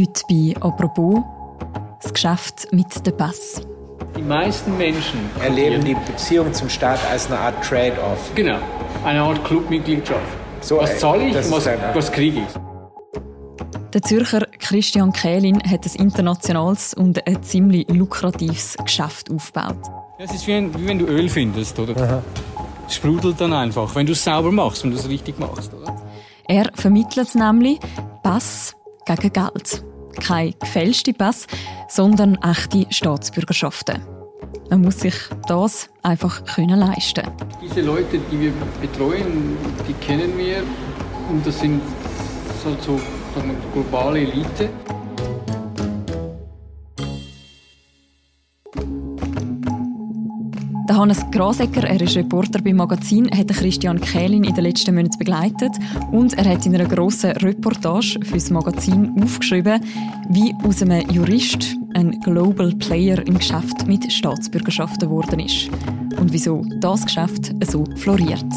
Heute 0.00 0.22
bei 0.30 0.54
«Apropos» 0.62 1.22
das 2.00 2.14
Geschäft 2.14 2.72
mit 2.72 3.06
dem 3.06 3.14
Pass. 3.18 3.60
Die 4.16 4.22
meisten 4.22 4.78
Menschen 4.78 5.20
erleben 5.42 5.84
die 5.84 5.94
Beziehung 5.94 6.54
zum 6.54 6.70
Staat 6.70 7.00
als 7.10 7.26
eine 7.26 7.38
Art 7.38 7.62
Trade-off. 7.62 8.30
Genau, 8.34 8.56
eine 9.04 9.20
Art 9.20 9.44
Clubmitgliedschaft. 9.44 10.22
So, 10.62 10.78
was 10.78 10.98
zahle 10.98 11.26
ich, 11.26 11.34
das 11.34 11.50
was, 11.50 11.66
was 11.66 12.10
kriege 12.10 12.38
ich? 12.38 13.90
Der 13.92 14.00
Zürcher 14.00 14.46
Christian 14.58 15.12
Kählin 15.12 15.60
hat 15.70 15.84
ein 15.84 15.94
internationales 16.00 16.94
und 16.94 17.26
ein 17.26 17.42
ziemlich 17.42 17.86
lukratives 17.90 18.78
Geschäft 18.82 19.30
aufgebaut. 19.30 19.82
Es 20.16 20.32
ist 20.32 20.46
wie, 20.46 20.54
ein, 20.54 20.74
wie 20.80 20.86
wenn 20.86 20.98
du 20.98 21.04
Öl 21.04 21.28
findest, 21.28 21.78
oder? 21.78 22.22
Es 22.86 22.94
sprudelt 22.94 23.38
dann 23.38 23.52
einfach, 23.52 23.94
wenn 23.94 24.06
du 24.06 24.12
es 24.12 24.24
sauber 24.24 24.50
machst, 24.50 24.82
wenn 24.82 24.92
du 24.92 24.96
es 24.96 25.06
richtig 25.06 25.38
machst, 25.38 25.74
oder? 25.74 25.94
Er 26.48 26.70
vermittelt 26.74 27.34
nämlich 27.34 27.78
Pass 28.22 28.74
gegen 29.04 29.30
Geld. 29.30 29.89
Kein 30.20 30.54
gefälschte 30.58 31.12
Pass, 31.12 31.46
sondern 31.88 32.36
echte 32.36 32.86
Staatsbürgerschaften. 32.90 34.00
Man 34.70 34.82
muss 34.82 35.00
sich 35.00 35.14
das 35.48 35.90
einfach 36.02 36.44
können 36.44 36.78
leisten. 36.78 37.22
Diese 37.62 37.80
Leute, 37.80 38.18
die 38.30 38.40
wir 38.40 38.52
betreuen, 38.80 39.56
die 39.88 39.94
kennen 39.94 40.36
wir 40.38 40.62
und 41.28 41.44
das 41.46 41.60
sind 41.60 41.80
so, 42.62 42.70
so 42.80 43.00
globale 43.72 44.20
Elite. 44.20 44.70
Der 50.90 50.98
Hannes 50.98 51.24
Grasecker, 51.30 51.84
er 51.84 52.00
ist 52.00 52.16
Reporter 52.16 52.60
beim 52.60 52.74
Magazin, 52.74 53.30
hat 53.30 53.46
Christian 53.46 54.00
Kählin 54.00 54.42
in 54.42 54.56
den 54.56 54.64
letzten 54.64 54.92
Monaten 54.92 55.18
begleitet 55.18 55.70
und 56.10 56.36
er 56.36 56.44
hat 56.44 56.66
in 56.66 56.74
einer 56.74 56.88
grossen 56.88 57.30
Reportage 57.30 58.18
für 58.24 58.34
das 58.34 58.50
Magazin 58.50 59.14
aufgeschrieben, 59.22 59.80
wie 60.30 60.52
aus 60.64 60.82
einem 60.82 61.08
Jurist 61.08 61.76
ein 61.94 62.18
Global 62.22 62.74
Player 62.74 63.24
im 63.24 63.38
Geschäft 63.38 63.86
mit 63.86 64.12
Staatsbürgerschaften 64.12 65.08
geworden 65.08 65.38
ist 65.38 65.70
und 66.18 66.32
wieso 66.32 66.64
das 66.80 67.04
Geschäft 67.04 67.54
so 67.70 67.84
floriert. 67.94 68.52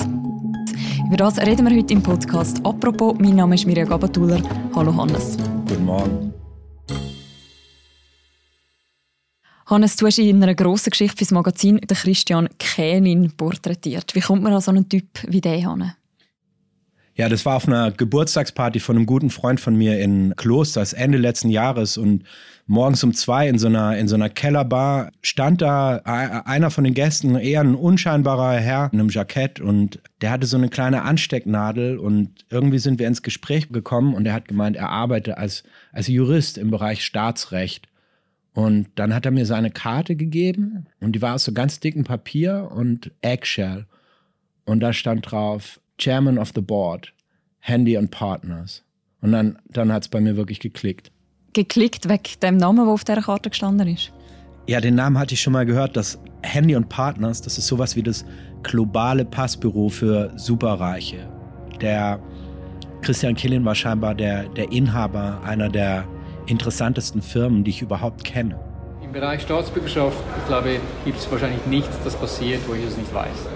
Über 1.06 1.18
das 1.18 1.38
reden 1.38 1.70
wir 1.70 1.78
heute 1.78 1.94
im 1.94 2.02
Podcast. 2.02 2.66
Apropos, 2.66 3.14
mein 3.20 3.36
Name 3.36 3.54
ist 3.54 3.68
Mirja 3.68 3.86
Gabatuller. 3.86 4.42
Hallo 4.76 4.98
Hannes. 4.98 5.38
Guten 5.68 5.86
Morgen. 5.86 6.34
Hannes, 9.74 9.96
du 9.96 10.06
hast 10.06 10.20
in 10.20 10.44
einer 10.44 10.54
grossen 10.54 10.92
Geschichte 10.92 11.18
fürs 11.18 11.32
Magazin 11.32 11.78
den 11.78 11.98
Christian 11.98 12.48
Kählin 12.60 13.32
porträtiert. 13.36 14.14
Wie 14.14 14.20
kommt 14.20 14.44
man 14.44 14.54
an 14.54 14.62
so 14.62 14.70
einen 14.70 14.88
Typ 14.88 15.08
wie 15.28 15.42
den 15.42 15.68
hin? 15.68 15.92
Ja, 17.16 17.30
das 17.30 17.46
war 17.46 17.58
auf 17.58 17.68
einer 17.68 17.92
Geburtstagsparty 17.92 18.80
von 18.80 18.96
einem 18.96 19.06
guten 19.06 19.30
Freund 19.30 19.60
von 19.60 19.76
mir 19.76 20.00
in 20.00 20.36
Klosters 20.36 20.94
Ende 20.94 21.18
letzten 21.18 21.50
Jahres 21.50 21.98
und 21.98 22.24
morgens 22.66 23.04
um 23.04 23.14
zwei 23.14 23.48
in 23.48 23.60
so 23.60 23.68
einer, 23.68 23.98
in 23.98 24.08
so 24.08 24.16
einer 24.16 24.30
Kellerbar 24.30 25.12
stand 25.22 25.62
da 25.62 25.98
einer 25.98 26.72
von 26.72 26.84
den 26.84 26.94
Gästen, 26.94 27.36
eher 27.36 27.62
ein 27.62 27.76
unscheinbarer 27.76 28.54
Herr 28.54 28.90
in 28.92 29.00
einem 29.00 29.10
Jackett 29.10 29.60
und 29.60 30.02
der 30.22 30.32
hatte 30.32 30.48
so 30.48 30.58
eine 30.58 30.70
kleine 30.70 31.04
Anstecknadel 31.04 32.00
und 32.00 32.46
irgendwie 32.50 32.80
sind 32.80 33.00
wir 33.00 33.08
ins 33.08 33.22
Gespräch 33.22 33.70
gekommen 33.70 34.16
und 34.16 34.26
er 34.26 34.34
hat 34.34 34.48
gemeint, 34.48 34.76
er 34.76 34.90
arbeite 34.90 35.38
als, 35.38 35.64
als 35.92 36.08
Jurist 36.08 36.58
im 36.58 36.72
Bereich 36.72 37.06
Staatsrecht. 37.06 37.88
Und 38.54 38.88
dann 38.96 39.14
hat 39.14 39.26
er 39.26 39.32
mir 39.32 39.46
seine 39.46 39.72
Karte 39.72 40.16
gegeben 40.16 40.86
und 41.00 41.14
die 41.14 41.22
war 41.22 41.36
aus 41.36 41.44
so 41.44 41.54
ganz 41.54 41.80
dicken 41.80 42.04
Papier 42.04 42.70
und 42.72 43.12
Eggshell. 43.22 43.88
Und 44.66 44.80
da 44.80 44.94
stand 44.94 45.32
drauf, 45.32 45.80
Chairman 45.98 46.38
of 46.38 46.52
the 46.54 46.62
Board, 46.62 47.14
Handy 47.60 47.98
and 47.98 48.12
Partners. 48.12 48.84
Und 49.22 49.32
dann, 49.32 49.58
dann 49.70 49.92
hat 49.92 50.04
es 50.04 50.10
bei 50.10 50.22
mir 50.22 50.36
wirklich 50.36 50.60
geklickt. 50.60 51.12
Geklickt 51.54 52.10
weg 52.10 52.40
dem 52.42 52.58
Namen, 52.58 52.86
der 52.86 52.94
auf 52.94 53.04
dieser 53.04 53.22
Karte 53.22 53.50
gestanden 53.50 53.88
ist. 53.88 54.12
Ja, 54.68 54.80
den 54.80 54.96
Namen 54.96 55.18
hatte 55.18 55.34
ich 55.34 55.42
schon 55.42 55.54
mal 55.54 55.66
gehört, 55.66 55.98
das 55.98 56.20
Handy 56.42 56.76
und 56.76 56.90
Partners, 56.90 57.42
das 57.42 57.58
ist 57.58 57.68
sowas 57.68 57.96
wie 57.96 58.04
das 58.04 58.24
globale 58.64 59.26
Passbüro 59.26 59.90
für 59.90 60.32
Superreiche. 60.38 61.30
Der 61.82 62.20
Christian 63.02 63.36
Killin 63.36 63.66
war 63.66 63.76
scheinbar 63.76 64.16
der, 64.16 64.48
der 64.50 64.72
Inhaber 64.72 65.42
einer 65.44 65.70
der 65.70 66.08
interessantesten 66.46 67.22
Firmen, 67.22 67.64
die 67.64 67.72
ich 67.72 67.82
überhaupt 67.82 68.24
kenne. 68.24 68.60
Im 69.04 69.12
Bereich 69.12 69.42
Staatsbürgerschaft, 69.42 70.18
ich 70.40 70.48
glaube, 70.48 70.78
gibt 71.06 71.20
es 71.20 71.32
wahrscheinlich 71.32 71.66
nichts, 71.68 71.98
das 72.04 72.16
passiert, 72.16 72.62
wo 72.68 72.74
ich 72.74 72.84
es 72.86 72.98
nicht 72.98 73.14
weiß. 73.14 73.48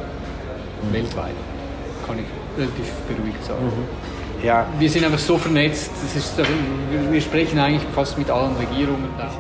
Weltweit. 0.92 1.34
Kann 2.06 2.18
ich 2.20 2.26
relativ 2.58 2.92
beruhigt 3.08 3.44
sagen. 3.44 3.72
Ja, 4.44 4.66
Wir 4.80 4.90
sind 4.90 5.04
einfach 5.04 5.18
so 5.20 5.38
vernetzt, 5.38 5.92
das 6.04 6.16
ist, 6.16 6.38
wir- 7.12 7.22
sprechen 7.22 7.58
eigentlich 7.60 7.82
fast 7.96 8.18
mit 8.20 8.30
allen 8.30 8.56
Regierungen 8.56 9.10
da. 9.18 9.32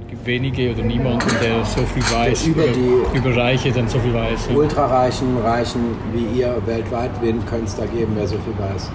Es 0.00 0.06
gibt 0.08 0.26
wenige 0.26 0.72
oder 0.72 0.82
niemanden, 0.82 1.26
der 1.42 1.62
so 1.64 1.82
viel 1.82 2.02
weiß 2.02 2.46
über 2.46 2.62
die- 2.68 3.18
über 3.18 3.36
Reiche, 3.36 3.70
dann 3.72 3.86
so 3.88 3.98
viel 3.98 4.14
weiß. 4.14 4.48
ultrareichen 4.54 5.36
Reichen 5.44 5.80
wie 6.14 6.40
ihr 6.40 6.56
weltweit, 6.66 7.10
wen 7.20 7.44
könnte 7.46 7.66
es 7.66 7.76
da 7.76 7.84
geben, 7.86 8.12
wer 8.16 8.26
so 8.26 8.36
viel 8.36 8.54
weiß? 8.58 8.90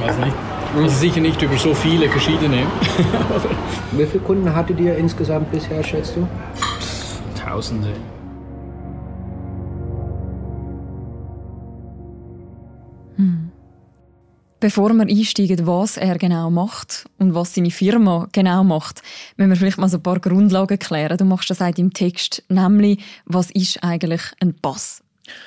Weiß 0.00 0.18
nicht. 0.18 0.36
Also 0.74 0.88
sicher 0.88 1.20
nicht 1.20 1.40
über 1.42 1.56
so 1.58 1.74
viele 1.74 2.08
verschiedene. 2.08 2.66
Wie 3.92 4.06
viele 4.06 4.24
Kunden 4.24 4.54
hattet 4.54 4.80
ihr 4.80 4.96
insgesamt 4.96 5.50
bisher, 5.50 5.82
schätzt 5.84 6.16
du? 6.16 6.26
Tausende. 7.38 7.92
Bevor 14.62 14.94
wir 14.94 15.02
einsteigen, 15.02 15.66
was 15.66 15.96
er 15.96 16.16
genau 16.18 16.48
macht 16.48 17.06
und 17.18 17.34
was 17.34 17.52
seine 17.52 17.72
Firma 17.72 18.28
genau 18.30 18.62
macht, 18.62 19.02
müssen 19.36 19.50
wir 19.50 19.56
vielleicht 19.56 19.78
mal 19.78 19.88
so 19.88 19.96
ein 19.96 20.04
paar 20.04 20.20
Grundlagen 20.20 20.78
klären. 20.78 21.18
Du 21.18 21.24
machst 21.24 21.50
das 21.50 21.60
auch 21.60 21.76
im 21.76 21.92
Text, 21.92 22.44
nämlich, 22.48 23.02
was 23.24 23.50
ist 23.50 23.82
eigentlich 23.82 24.22
ein 24.38 24.54
Pass? 24.54 25.02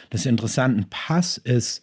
Das 0.10 0.26
Interessante, 0.26 0.82
ein 0.82 0.90
Pass 0.90 1.38
ist 1.38 1.82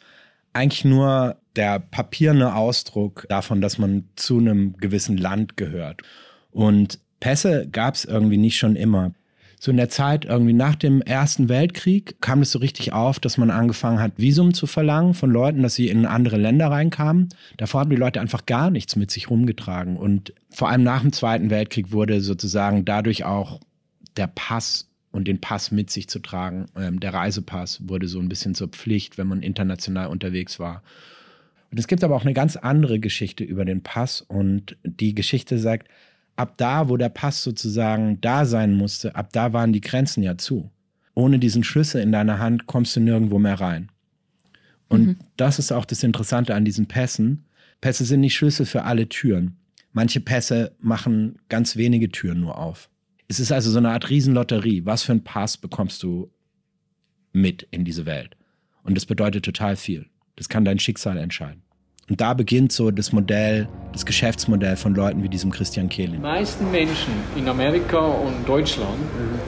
eigentlich 0.53 0.85
nur 0.85 1.37
der 1.57 1.79
papierne 1.79 2.55
Ausdruck 2.55 3.27
davon, 3.29 3.61
dass 3.61 3.79
man 3.79 4.05
zu 4.17 4.39
einem 4.39 4.77
gewissen 4.77 5.17
Land 5.17 5.57
gehört. 5.57 6.03
Und 6.51 6.99
Pässe 7.21 7.69
gab 7.71 7.95
es 7.95 8.05
irgendwie 8.05 8.37
nicht 8.37 8.59
schon 8.59 8.77
immer. 8.77 9.13
So 9.61 9.71
in 9.71 9.77
der 9.77 9.89
Zeit, 9.89 10.25
irgendwie 10.25 10.55
nach 10.55 10.75
dem 10.75 11.03
Ersten 11.03 11.49
Weltkrieg, 11.49 12.21
kam 12.21 12.43
es 12.43 12.51
so 12.51 12.59
richtig 12.59 12.93
auf, 12.93 13.21
dass 13.21 13.39
man 13.39 13.53
angefangen 13.53 14.01
hat, 14.01 14.15
Visum 14.17 14.55
zu 14.55 14.67
verlangen 14.67 15.15
von 15.15 15.31
Leuten, 15.31 15.63
dass 15.63 15.77
sie 15.77 15.89
in 15.89 16.05
andere 16.05 16.37
Länder 16.37 16.69
reinkamen. 16.69 17.29
Davor 17.59 17.83
haben 17.83 17.91
die 17.91 17.97
Leute 17.97 18.21
einfach 18.21 18.45
gar 18.45 18.71
nichts 18.71 18.97
mit 18.97 19.13
sich 19.13 19.31
rumgetragen. 19.31 19.97
Und 19.97 20.33
vor 20.51 20.69
allem 20.69 20.83
nach 20.83 21.03
dem 21.03 21.13
Zweiten 21.13 21.51
Weltkrieg 21.51 21.93
wurde 21.93 22.21
sozusagen 22.21 22.85
dadurch 22.85 23.25
auch 23.25 23.61
der 24.17 24.27
Pass 24.27 24.89
und 25.13 25.29
den 25.29 25.41
Pass 25.41 25.71
mit 25.71 25.91
sich 25.91 26.09
zu 26.09 26.19
tragen. 26.19 26.67
Ähm, 26.77 26.99
der 26.99 27.15
Reisepass 27.15 27.89
wurde 27.89 28.09
so 28.09 28.19
ein 28.19 28.29
bisschen 28.29 28.55
zur 28.55 28.69
Pflicht, 28.69 29.19
wenn 29.19 29.29
man 29.29 29.43
international 29.43 30.09
unterwegs 30.09 30.59
war. 30.59 30.83
Und 31.71 31.79
es 31.79 31.87
gibt 31.87 32.03
aber 32.03 32.17
auch 32.17 32.25
eine 32.25 32.35
ganz 32.35 32.57
andere 32.57 32.99
Geschichte 32.99 33.45
über 33.45 33.65
den 33.65 33.83
Pass. 33.83 34.21
Und 34.21 34.77
die 34.85 35.15
Geschichte 35.15 35.59
sagt, 35.59 35.89
ab 36.37 36.55
da, 36.57 36.89
wo 36.89 36.97
der 36.97 37.09
Pass 37.09 37.43
sozusagen 37.43 38.21
da 38.21 38.45
sein 38.45 38.75
musste, 38.75 39.15
ab 39.15 39.31
da 39.33 39.53
waren 39.53 39.73
die 39.73 39.81
Grenzen 39.81 40.23
ja 40.23 40.37
zu. 40.37 40.71
Ohne 41.15 41.39
diesen 41.39 41.63
Schlüssel 41.63 42.03
in 42.03 42.13
deiner 42.13 42.39
Hand 42.39 42.67
kommst 42.67 42.97
du 42.97 43.01
nirgendwo 43.01 43.39
mehr 43.39 43.61
rein. 43.61 43.91
Und 44.89 45.17
das 45.39 45.59
ist 45.59 45.73
auch 45.73 45.87
das 45.87 46.03
Interessante 46.03 46.55
an 46.55 46.67
diesen 46.67 46.87
Pässen. 46.87 47.47
Pässe 47.81 48.05
sind 48.05 48.21
nicht 48.21 48.35
Schlüssel 48.35 48.67
für 48.67 48.85
alle 48.85 49.09
Türen. 49.09 49.57
Manche 49.93 50.21
Pässe 50.21 50.75
machen 50.81 51.39
ganz 51.49 51.77
wenige 51.77 52.11
Türen 52.11 52.41
nur 52.41 52.59
auf. 52.59 52.91
Es 53.29 53.41
ist 53.41 53.53
also 53.53 53.71
so 53.71 53.79
eine 53.79 53.91
Art 53.91 54.11
Riesenlotterie. 54.11 54.85
Was 54.85 55.03
für 55.03 55.13
einen 55.13 55.25
Pass 55.25 55.57
bekommst 55.57 56.03
du 56.03 56.31
mit 57.33 57.67
in 57.71 57.85
diese 57.85 58.07
Welt? 58.07 58.37
Und 58.85 58.97
das 58.97 59.07
bedeutet 59.07 59.45
total 59.45 59.77
viel. 59.77 60.07
Das 60.37 60.49
kann 60.49 60.65
dein 60.65 60.79
Schicksal 60.79 61.17
entscheiden. 61.17 61.63
Und 62.11 62.21
da 62.21 62.35
beginnt 62.35 62.73
so 62.73 62.91
das 62.91 63.13
Modell, 63.13 63.69
das 63.93 64.05
Geschäftsmodell 64.05 64.77
von 64.77 64.95
Leuten 64.95 65.23
wie 65.23 65.29
diesem 65.29 65.51
Christian 65.51 65.89
Die 65.89 65.95
Kehlin. 65.95 66.21
meisten 66.21 66.71
Menschen 66.71 67.13
in 67.37 67.49
Amerika 67.49 67.99
und 67.99 68.47
Deutschland 68.47 68.99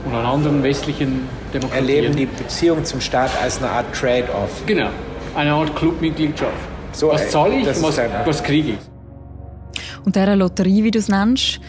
und 0.05 0.13
an 0.13 0.25
anderen 0.25 0.63
westlichen 0.63 1.27
Demokratien 1.53 1.85
Erleben 1.85 2.15
die 2.15 2.25
Beziehung 2.25 2.83
zum 2.85 3.01
Staat 3.01 3.29
als 3.41 3.57
eine 3.57 3.69
Art 3.69 3.93
Trade-off. 3.93 4.63
Genau, 4.65 4.89
eine 5.35 5.51
Art 5.51 5.75
Clubmitgliedschaft. 5.75 6.53
So, 6.93 7.09
was 7.09 7.29
zahle 7.29 7.59
ich 7.59 7.67
was, 7.67 7.83
was 7.83 8.41
kriege 8.41 8.71
ich? 8.71 8.79
Und 10.05 10.15
diese 10.15 10.33
Lotterie, 10.33 10.83
wie 10.83 10.91
du 10.91 10.99
es 10.99 11.09
nennst, 11.09 11.59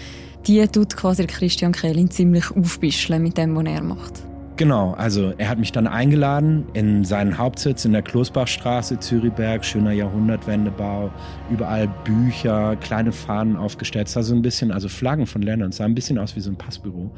die 0.46 0.66
tut 0.69 0.96
quasi 0.96 1.26
Christian 1.26 1.72
Kählin 1.72 2.10
ziemlich 2.10 2.50
aufbischeln 2.50 3.22
mit 3.22 3.37
dem, 3.37 3.56
was 3.56 3.64
er 3.64 3.82
macht. 3.82 4.22
Genau, 4.56 4.93
also 4.93 5.34
er 5.37 5.50
hat 5.50 5.58
mich 5.58 5.70
dann 5.70 5.87
eingeladen 5.87 6.64
in 6.72 7.04
seinen 7.04 7.37
Hauptsitz 7.37 7.84
in 7.84 7.93
der 7.93 8.00
Kloßbachstraße, 8.00 8.98
Zürichberg, 8.98 9.62
schöner 9.62 9.93
Jahrhundertwendebau, 9.93 11.10
überall 11.50 11.88
Bücher, 12.04 12.76
kleine 12.76 13.12
Fahnen 13.12 13.56
aufgestellt, 13.56 14.06
es 14.06 14.14
sah 14.14 14.22
so 14.22 14.34
ein 14.34 14.40
bisschen, 14.40 14.72
also 14.72 14.88
Flaggen 14.88 15.26
von 15.26 15.43
Ländern, 15.43 15.72
sah 15.72 15.84
ein 15.84 15.94
bisschen 15.94 16.19
aus 16.19 16.37
wie 16.37 16.40
so 16.40 16.50
ein 16.50 16.56
Passbüro, 16.56 17.10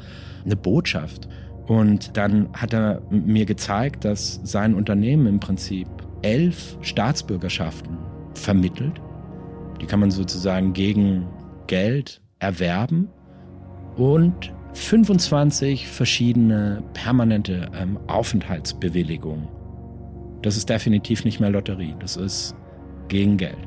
eine 0.43 0.57
Botschaft. 0.57 1.29
Und 1.65 2.17
dann 2.17 2.49
hat 2.51 2.73
er 2.73 3.01
mir 3.09 3.45
gezeigt, 3.45 4.03
dass 4.03 4.41
sein 4.43 4.73
Unternehmen 4.73 5.27
im 5.27 5.39
Prinzip 5.39 5.87
elf 6.23 6.77
Staatsbürgerschaften 6.81 7.97
vermittelt 8.33 8.99
Die 9.79 9.85
kann 9.85 10.01
man 10.01 10.11
sozusagen 10.11 10.73
gegen 10.73 11.25
Geld 11.67 12.21
erwerben 12.39 13.07
und 13.99 14.53
25 14.73 15.87
verschiedene 15.87 16.83
permanente 16.93 17.69
ähm, 17.79 17.99
Aufenthaltsbewilligungen. 18.07 19.47
Das 20.41 20.55
ist 20.55 20.69
definitiv 20.69 21.25
nicht 21.25 21.39
mehr 21.39 21.49
Lotterie, 21.49 21.95
das 21.99 22.15
ist 22.15 22.55
gegen 23.09 23.37
Geld. 23.37 23.57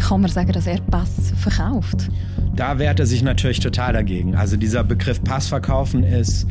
Kann 0.00 0.20
man 0.20 0.30
sagen, 0.30 0.52
dass 0.52 0.66
er 0.66 0.80
Pass 0.80 1.32
verkauft? 1.36 2.08
Da 2.56 2.78
wehrt 2.78 3.00
er 3.00 3.06
sich 3.06 3.22
natürlich 3.22 3.60
total 3.60 3.92
dagegen. 3.92 4.34
Also 4.34 4.56
dieser 4.56 4.84
Begriff 4.84 5.22
Passverkaufen 5.22 6.02
ist, 6.02 6.46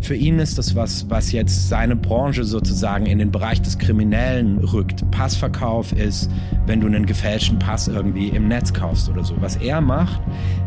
für 0.00 0.14
ihn 0.14 0.38
ist 0.38 0.58
das 0.58 0.74
was, 0.74 1.10
was 1.10 1.32
jetzt 1.32 1.68
seine 1.68 1.96
Branche 1.96 2.44
sozusagen 2.44 3.06
in 3.06 3.18
den 3.18 3.30
Bereich 3.30 3.60
des 3.60 3.78
Kriminellen 3.78 4.58
rückt. 4.58 5.08
Passverkauf 5.10 5.92
ist, 5.92 6.30
wenn 6.66 6.80
du 6.80 6.86
einen 6.86 7.04
gefälschten 7.06 7.58
Pass 7.58 7.88
irgendwie 7.88 8.28
im 8.28 8.48
Netz 8.48 8.72
kaufst 8.72 9.08
oder 9.08 9.24
so. 9.24 9.34
Was 9.40 9.56
er 9.56 9.80
macht, 9.80 10.22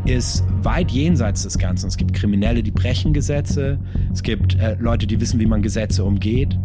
ist 0.06 0.44
weit 0.64 0.92
jenseits 0.92 1.44
des 1.44 1.58
Ganzen. 1.58 1.88
Es 1.88 1.98
gibt 1.98 2.14
Kriminelle, 2.14 2.62
die 2.62 2.72
brechen 2.72 3.14
Gesetze. 3.14 3.80
Es 4.12 4.22
gibt 4.22 4.60
äh, 4.60 4.76
Leute, 4.80 5.08
die 5.08 5.20
wissen, 5.22 5.40
wie 5.40 5.46
man 5.46 5.62
Gesetze 5.62 6.04
umgeht. 6.04 6.60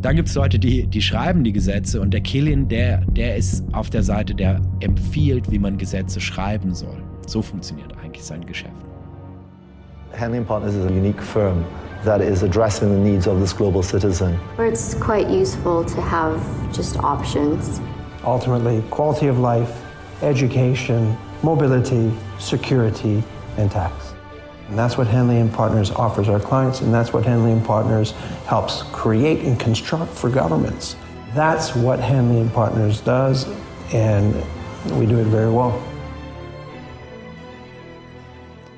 Dann 0.00 0.16
gibt 0.16 0.28
es 0.28 0.34
Leute, 0.34 0.58
die, 0.58 0.86
die 0.86 1.02
schreiben 1.02 1.44
die 1.44 1.52
Gesetze 1.52 2.00
und 2.00 2.12
der 2.12 2.20
Killian, 2.20 2.68
der, 2.68 3.04
der 3.06 3.36
ist 3.36 3.64
auf 3.72 3.90
der 3.90 4.02
Seite, 4.02 4.34
der 4.34 4.60
empfiehlt, 4.80 5.50
wie 5.50 5.58
man 5.58 5.78
Gesetze 5.78 6.20
schreiben 6.20 6.74
soll. 6.74 7.02
So 7.26 7.42
funktioniert 7.42 7.96
eigentlich 8.02 8.24
sein 8.24 8.44
Geschäft. 8.44 8.74
Henley 10.12 10.40
Partners 10.40 10.74
is 10.74 10.84
a 10.84 10.90
unique 10.90 11.20
firm 11.20 11.64
that 12.04 12.20
is 12.20 12.42
addressing 12.42 12.90
the 12.90 13.10
needs 13.10 13.26
of 13.26 13.40
this 13.40 13.52
global 13.52 13.82
citizen. 13.82 14.34
Where 14.56 14.66
it's 14.66 14.94
quite 14.94 15.28
useful 15.28 15.84
to 15.84 16.00
have 16.02 16.40
just 16.72 16.96
options. 16.98 17.80
Ultimately, 18.24 18.82
quality 18.90 19.26
of 19.26 19.38
life, 19.38 19.82
education, 20.22 21.16
mobility, 21.42 22.12
security, 22.38 23.22
and 23.56 23.70
tax. 23.70 24.14
And 24.68 24.78
that's 24.78 24.96
what 24.96 25.06
Henley 25.06 25.38
and 25.38 25.52
Partners 25.52 25.90
offers 25.90 26.28
our 26.28 26.40
clients, 26.40 26.80
and 26.80 26.92
that's 26.92 27.12
what 27.12 27.24
Henley 27.24 27.52
and 27.52 27.64
Partners 27.64 28.12
helps 28.46 28.82
create 28.84 29.40
and 29.40 29.58
construct 29.60 30.12
for 30.12 30.30
governments. 30.30 30.96
That's 31.34 31.74
what 31.74 32.00
Henley 32.00 32.40
and 32.40 32.52
Partners 32.52 33.00
does, 33.00 33.46
and 33.92 34.34
we 34.98 35.06
do 35.06 35.18
it 35.18 35.26
very 35.26 35.50
well. 35.50 35.82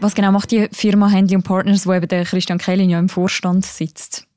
Was 0.06 0.14
genau 0.14 0.30
macht 0.30 0.52
die 0.52 0.68
Firma 0.70 1.08
Henley 1.08 1.36
Partners, 1.38 1.84
wo 1.84 1.92
eben 1.92 2.06
der 2.06 2.24
Christian 2.24 2.58
Kellin 2.58 2.88
ja 2.88 3.00
im 3.00 3.08
Vorstand 3.08 3.66
sitzt? 3.66 4.28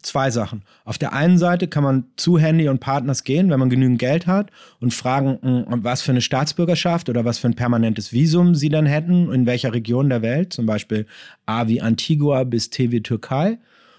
Zwei 0.00 0.30
Sachen. 0.30 0.62
Auf 0.86 0.96
der 0.96 1.12
einen 1.12 1.36
Seite 1.36 1.68
kann 1.68 1.84
man 1.84 2.04
zu 2.16 2.38
Handy 2.38 2.66
und 2.66 2.80
Partners 2.80 3.24
gehen, 3.24 3.50
wenn 3.50 3.60
man 3.60 3.68
genügend 3.68 3.98
Geld 3.98 4.26
hat 4.26 4.50
und 4.80 4.94
fragen, 4.94 5.38
hm, 5.42 5.84
was 5.84 6.00
für 6.00 6.12
eine 6.12 6.22
Staatsbürgerschaft 6.22 7.10
oder 7.10 7.26
was 7.26 7.36
für 7.36 7.46
ein 7.46 7.56
permanentes 7.56 8.10
Visum 8.10 8.54
sie 8.54 8.70
dann 8.70 8.86
hätten, 8.86 9.30
in 9.30 9.44
welcher 9.44 9.74
Region 9.74 10.08
der 10.08 10.22
Welt, 10.22 10.54
zum 10.54 10.64
Beispiel 10.64 11.04
A 11.44 11.68
wie 11.68 11.82
Antigua 11.82 12.44
bis 12.44 12.70
T 12.70 12.90
wie 12.90 13.02
Türkei 13.02 13.58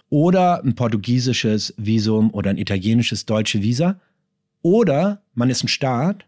oder 0.09 0.63
ein 0.63 0.73
portugiesisches 0.73 1.75
Visum 1.77 2.33
oder 2.33 2.49
ein 2.49 2.57
italienisches 2.57 3.27
deutsche 3.27 3.61
Visa. 3.61 3.99
Oder 4.63 5.21
man 5.35 5.51
ist 5.51 5.63
ein 5.63 5.67
Staat 5.67 6.25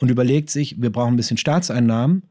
und 0.00 0.10
überlegt 0.10 0.50
sich, 0.50 0.82
wir 0.82 0.90
brauchen 0.90 1.14
ein 1.14 1.16
bisschen 1.16 1.36
Staatseinnahmen. 1.36 2.24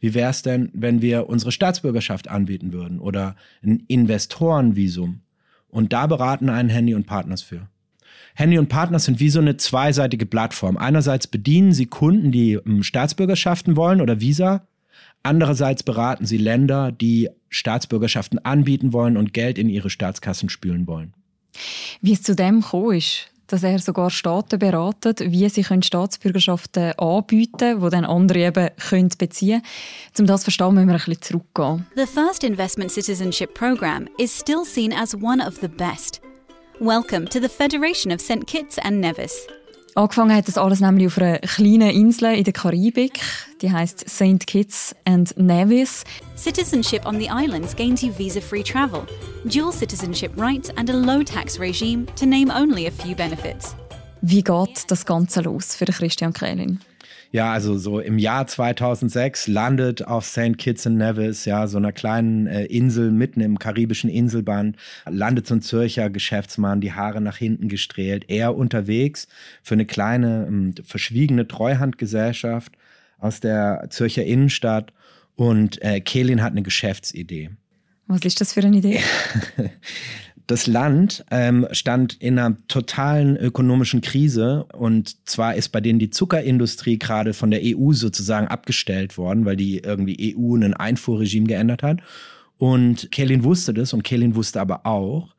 Wie 0.00 0.14
wäre 0.14 0.30
es 0.30 0.42
denn, 0.42 0.70
wenn 0.72 1.02
wir 1.02 1.28
unsere 1.28 1.52
Staatsbürgerschaft 1.52 2.28
anbieten 2.28 2.72
würden 2.72 2.98
oder 2.98 3.36
ein 3.62 3.84
Investorenvisum? 3.86 5.20
Und 5.68 5.92
da 5.92 6.06
beraten 6.06 6.48
einen 6.48 6.68
Handy 6.68 6.94
und 6.94 7.06
Partners 7.06 7.42
für. 7.42 7.68
Handy 8.34 8.58
und 8.58 8.68
Partners 8.68 9.04
sind 9.04 9.20
wie 9.20 9.30
so 9.30 9.40
eine 9.40 9.56
zweiseitige 9.56 10.26
Plattform. 10.26 10.76
Einerseits 10.76 11.26
bedienen 11.26 11.72
sie 11.72 11.86
Kunden, 11.86 12.32
die 12.32 12.54
ähm, 12.54 12.82
Staatsbürgerschaften 12.82 13.76
wollen 13.76 14.00
oder 14.00 14.20
Visa. 14.20 14.66
Andererseits 15.22 15.82
beraten 15.82 16.24
sie 16.24 16.38
Länder, 16.38 16.92
die 16.92 17.28
Staatsbürgerschaften 17.50 18.38
anbieten 18.44 18.92
wollen 18.92 19.16
und 19.16 19.34
Geld 19.34 19.58
in 19.58 19.68
ihre 19.68 19.90
Staatskassen 19.90 20.48
spülen 20.48 20.86
wollen. 20.86 21.12
Wie 22.00 22.12
es 22.12 22.22
zu 22.22 22.34
dem 22.34 22.60
gekommen 22.60 22.96
ist, 22.96 23.30
dass 23.52 23.62
er 23.62 23.78
sogar 23.78 24.10
Staaten 24.10 24.58
beratet, 24.58 25.20
wie 25.20 25.48
sie 25.48 25.64
Staatsbürgerschaften 25.64 26.92
anbieten 26.98 27.58
können, 27.58 27.82
die 27.82 27.90
dann 27.90 28.04
andere 28.04 28.46
eben 28.46 28.68
können 28.88 29.10
beziehen 29.18 29.62
können. 29.62 30.20
Um 30.20 30.26
das 30.26 30.40
zu 30.40 30.44
verstehen, 30.44 30.74
müssen 30.74 30.88
wir 30.88 30.94
ein 30.94 30.98
bisschen 30.98 31.22
zurückgehen. 31.22 31.86
The 31.96 32.06
First 32.06 32.44
Investment 32.44 32.90
Citizenship 32.90 33.54
Program 33.54 34.08
is 34.18 34.38
still 34.38 34.64
seen 34.64 34.92
as 34.92 35.14
one 35.14 35.44
of 35.44 35.58
the 35.60 35.68
best. 35.68 36.20
Welcome 36.80 37.26
to 37.28 37.40
the 37.40 37.48
Federation 37.48 38.12
of 38.12 38.20
St. 38.20 38.46
Kitts 38.46 38.78
and 38.78 39.00
Nevis. 39.00 39.46
Angefangen 39.94 40.34
hat 40.34 40.46
das 40.46 40.56
alles 40.56 40.80
nämlich 40.80 41.08
auf 41.08 41.18
einer 41.18 41.38
kleinen 41.38 41.90
Insel 41.90 42.34
in 42.34 42.44
der 42.44 42.52
Karibik, 42.52 43.20
die 43.60 43.72
heißt 43.72 44.08
St. 44.08 44.46
Kitts 44.46 44.94
and 45.04 45.36
Nevis. 45.36 46.04
Citizenship 46.36 47.04
on 47.06 47.18
the 47.18 47.28
islands 47.28 47.74
gains 47.74 48.02
you 48.02 48.12
visa-free 48.16 48.62
travel, 48.62 49.04
dual 49.44 49.72
citizenship 49.72 50.32
rights 50.36 50.70
and 50.76 50.88
a 50.88 50.92
low-tax 50.92 51.58
regime, 51.58 52.06
to 52.16 52.24
name 52.24 52.50
only 52.50 52.86
a 52.86 52.90
few 52.90 53.14
benefits. 53.14 53.74
Wie 54.22 54.42
geht 54.42 54.90
das 54.90 55.04
Ganze 55.04 55.40
los 55.40 55.74
für 55.74 55.86
Christian 55.86 56.32
Krelin? 56.32 56.78
Ja, 57.32 57.52
also 57.52 57.78
so 57.78 58.00
im 58.00 58.18
Jahr 58.18 58.48
2006 58.48 59.46
landet 59.46 60.04
auf 60.04 60.26
St. 60.26 60.58
Kitts 60.58 60.86
and 60.86 60.98
Nevis, 60.98 61.44
ja, 61.44 61.68
so 61.68 61.78
einer 61.78 61.92
kleinen 61.92 62.48
äh, 62.48 62.64
Insel 62.64 63.12
mitten 63.12 63.40
im 63.40 63.58
karibischen 63.58 64.10
Inselband, 64.10 64.76
landet 65.06 65.46
so 65.46 65.54
ein 65.54 65.62
Zürcher 65.62 66.10
Geschäftsmann, 66.10 66.80
die 66.80 66.92
Haare 66.92 67.20
nach 67.20 67.36
hinten 67.36 67.68
gestrählt, 67.68 68.24
er 68.28 68.56
unterwegs 68.56 69.28
für 69.62 69.74
eine 69.74 69.86
kleine, 69.86 70.46
ähm, 70.48 70.74
verschwiegene 70.84 71.46
Treuhandgesellschaft 71.46 72.72
aus 73.18 73.38
der 73.38 73.86
Zürcher 73.90 74.24
Innenstadt 74.24 74.92
und 75.36 75.80
äh, 75.82 76.00
Kehlin 76.00 76.42
hat 76.42 76.50
eine 76.50 76.62
Geschäftsidee. 76.62 77.50
Was 78.08 78.22
ist 78.22 78.40
das 78.40 78.54
für 78.54 78.60
eine 78.60 78.78
Idee? 78.78 79.00
Das 80.50 80.66
Land 80.66 81.24
ähm, 81.30 81.68
stand 81.70 82.14
in 82.14 82.36
einer 82.36 82.56
totalen 82.66 83.36
ökonomischen 83.36 84.00
Krise 84.00 84.64
und 84.72 85.24
zwar 85.28 85.54
ist 85.54 85.68
bei 85.68 85.80
denen 85.80 86.00
die 86.00 86.10
Zuckerindustrie 86.10 86.98
gerade 86.98 87.34
von 87.34 87.52
der 87.52 87.60
EU 87.62 87.92
sozusagen 87.92 88.48
abgestellt 88.48 89.16
worden, 89.16 89.44
weil 89.44 89.54
die 89.54 89.78
irgendwie 89.78 90.34
EU 90.36 90.56
ein 90.56 90.74
Einfuhrregime 90.74 91.46
geändert 91.46 91.84
hat. 91.84 92.00
Und 92.58 93.12
Kellin 93.12 93.44
wusste 93.44 93.72
das 93.72 93.92
und 93.92 94.02
Kellin 94.02 94.34
wusste 94.34 94.60
aber 94.60 94.86
auch, 94.86 95.36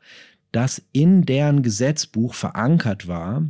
dass 0.54 0.82
in 0.94 1.26
deren 1.26 1.62
Gesetzbuch 1.62 2.34
verankert 2.34 3.10
war, 3.10 3.44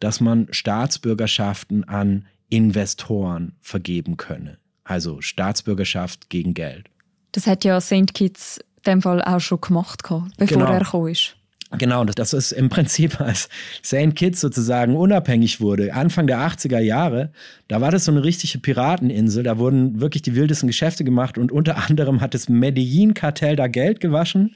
dass 0.00 0.20
man 0.20 0.46
Staatsbürgerschaften 0.50 1.84
an 1.84 2.26
Investoren 2.50 3.52
vergeben 3.62 4.18
könne. 4.18 4.58
Also 4.84 5.22
Staatsbürgerschaft 5.22 6.28
gegen 6.28 6.52
Geld. 6.52 6.90
Das 7.32 7.46
hat 7.46 7.64
ja 7.64 7.80
St. 7.80 8.12
Kitts 8.12 8.60
dem 8.88 9.02
Fall 9.02 9.22
auch 9.22 9.40
schon 9.40 9.60
gemacht, 9.60 10.02
bevor 10.02 10.46
genau. 10.46 10.72
er 10.72 10.80
gekommen 10.80 11.08
ist. 11.08 11.36
Genau, 11.76 12.02
das 12.04 12.32
ist 12.32 12.52
im 12.52 12.70
Prinzip, 12.70 13.20
als 13.20 13.50
St. 13.84 14.14
Kitts 14.14 14.40
sozusagen 14.40 14.96
unabhängig 14.96 15.60
wurde, 15.60 15.92
Anfang 15.92 16.26
der 16.26 16.38
80er 16.38 16.78
Jahre, 16.78 17.30
da 17.68 17.82
war 17.82 17.90
das 17.90 18.06
so 18.06 18.12
eine 18.12 18.24
richtige 18.24 18.58
Pirateninsel, 18.58 19.42
da 19.42 19.58
wurden 19.58 20.00
wirklich 20.00 20.22
die 20.22 20.34
wildesten 20.34 20.68
Geschäfte 20.68 21.04
gemacht 21.04 21.36
und 21.36 21.52
unter 21.52 21.76
anderem 21.76 22.22
hat 22.22 22.32
das 22.32 22.48
Medellin-Kartell 22.48 23.54
da 23.54 23.66
Geld 23.66 24.00
gewaschen 24.00 24.54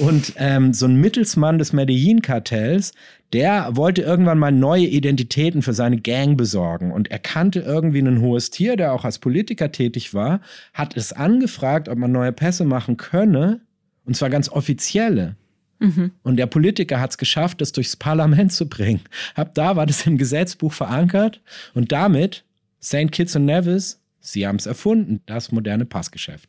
und 0.00 0.32
ähm, 0.36 0.72
so 0.72 0.86
ein 0.86 0.96
Mittelsmann 0.96 1.58
des 1.58 1.72
Medellin-Kartells, 1.72 2.92
der 3.32 3.76
wollte 3.76 4.02
irgendwann 4.02 4.38
mal 4.38 4.50
neue 4.50 4.86
Identitäten 4.86 5.62
für 5.62 5.74
seine 5.74 5.98
Gang 5.98 6.36
besorgen 6.36 6.90
und 6.90 7.08
er 7.08 7.20
kannte 7.20 7.60
irgendwie 7.60 8.00
ein 8.00 8.20
hohes 8.20 8.50
Tier, 8.50 8.76
der 8.76 8.94
auch 8.94 9.04
als 9.04 9.20
Politiker 9.20 9.70
tätig 9.70 10.12
war, 10.12 10.40
hat 10.74 10.96
es 10.96 11.12
angefragt, 11.12 11.88
ob 11.88 11.98
man 11.98 12.10
neue 12.10 12.32
Pässe 12.32 12.64
machen 12.64 12.96
könne 12.96 13.60
und 14.08 14.14
zwar 14.14 14.30
ganz 14.30 14.48
offizielle. 14.48 15.36
Mhm. 15.78 16.12
Und 16.22 16.38
der 16.38 16.46
Politiker 16.46 16.98
hat 16.98 17.10
es 17.10 17.18
geschafft, 17.18 17.60
das 17.60 17.72
durchs 17.72 17.94
Parlament 17.94 18.52
zu 18.52 18.68
bringen. 18.68 19.02
Ab 19.34 19.54
da 19.54 19.76
war 19.76 19.86
das 19.86 20.06
im 20.06 20.16
Gesetzbuch 20.16 20.72
verankert 20.72 21.40
und 21.74 21.92
damit 21.92 22.44
St. 22.82 23.12
Kitts 23.12 23.36
und 23.36 23.44
Nevis, 23.44 24.00
sie 24.20 24.46
haben 24.46 24.56
es 24.56 24.66
erfunden, 24.66 25.20
das 25.26 25.52
moderne 25.52 25.84
Passgeschäft. 25.84 26.48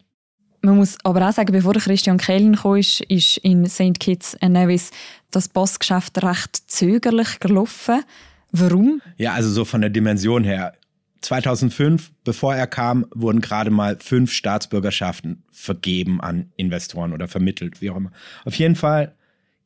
Man 0.61 0.77
muss 0.77 0.97
aber 1.03 1.27
auch 1.27 1.33
sagen, 1.33 1.51
bevor 1.51 1.73
Christian 1.73 2.17
Kellen 2.17 2.55
kam, 2.55 2.77
ist, 2.77 3.01
ist 3.01 3.37
in 3.37 3.65
St. 3.67 3.99
Kitts 3.99 4.37
und 4.41 4.53
Nevis 4.53 4.91
das 5.31 5.49
Passgeschäft 5.49 6.23
recht 6.23 6.55
zögerlich 6.71 7.39
gelaufen. 7.39 8.03
Warum? 8.51 9.01
Ja, 9.17 9.33
also 9.33 9.49
so 9.49 9.65
von 9.65 9.81
der 9.81 9.89
Dimension 9.89 10.43
her. 10.43 10.73
2005, 11.21 12.11
bevor 12.23 12.55
er 12.55 12.67
kam, 12.67 13.05
wurden 13.13 13.41
gerade 13.41 13.71
mal 13.71 13.97
fünf 13.99 14.31
Staatsbürgerschaften 14.31 15.43
vergeben 15.51 16.21
an 16.21 16.51
Investoren 16.55 17.13
oder 17.13 17.27
vermittelt, 17.27 17.81
wie 17.81 17.89
auch 17.89 17.97
immer. 17.97 18.11
Auf 18.45 18.55
jeden 18.55 18.75
Fall 18.75 19.15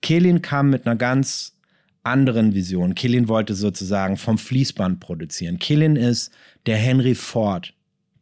Kehlin 0.02 0.42
kam 0.42 0.70
mit 0.70 0.86
einer 0.86 0.96
ganz 0.96 1.58
anderen 2.04 2.54
Vision. 2.54 2.96
Kehlin 2.96 3.28
wollte 3.28 3.56
sozusagen 3.56 4.18
vom 4.18 4.38
Fließband 4.38 5.00
produzieren. 5.00 5.60
Kehlin 5.60 5.96
ist 5.96 6.32
der 6.66 6.78
Henry 6.78 7.16
Ford 7.16 7.74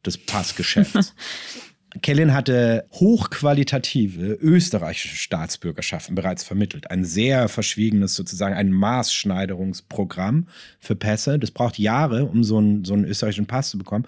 des 0.05 0.17
Passgeschäfts. 0.17 1.13
Kellin 2.01 2.33
hatte 2.33 2.85
hochqualitative 2.93 4.33
österreichische 4.33 5.17
Staatsbürgerschaften 5.17 6.15
bereits 6.15 6.43
vermittelt. 6.43 6.89
Ein 6.89 7.03
sehr 7.03 7.49
verschwiegenes, 7.49 8.15
sozusagen 8.15 8.55
ein 8.55 8.71
Maßschneiderungsprogramm 8.71 10.47
für 10.79 10.95
Pässe. 10.95 11.37
Das 11.37 11.51
braucht 11.51 11.77
Jahre, 11.77 12.25
um 12.25 12.43
so 12.43 12.59
einen, 12.59 12.85
so 12.85 12.93
einen 12.93 13.05
österreichischen 13.05 13.45
Pass 13.45 13.71
zu 13.71 13.77
bekommen. 13.77 14.05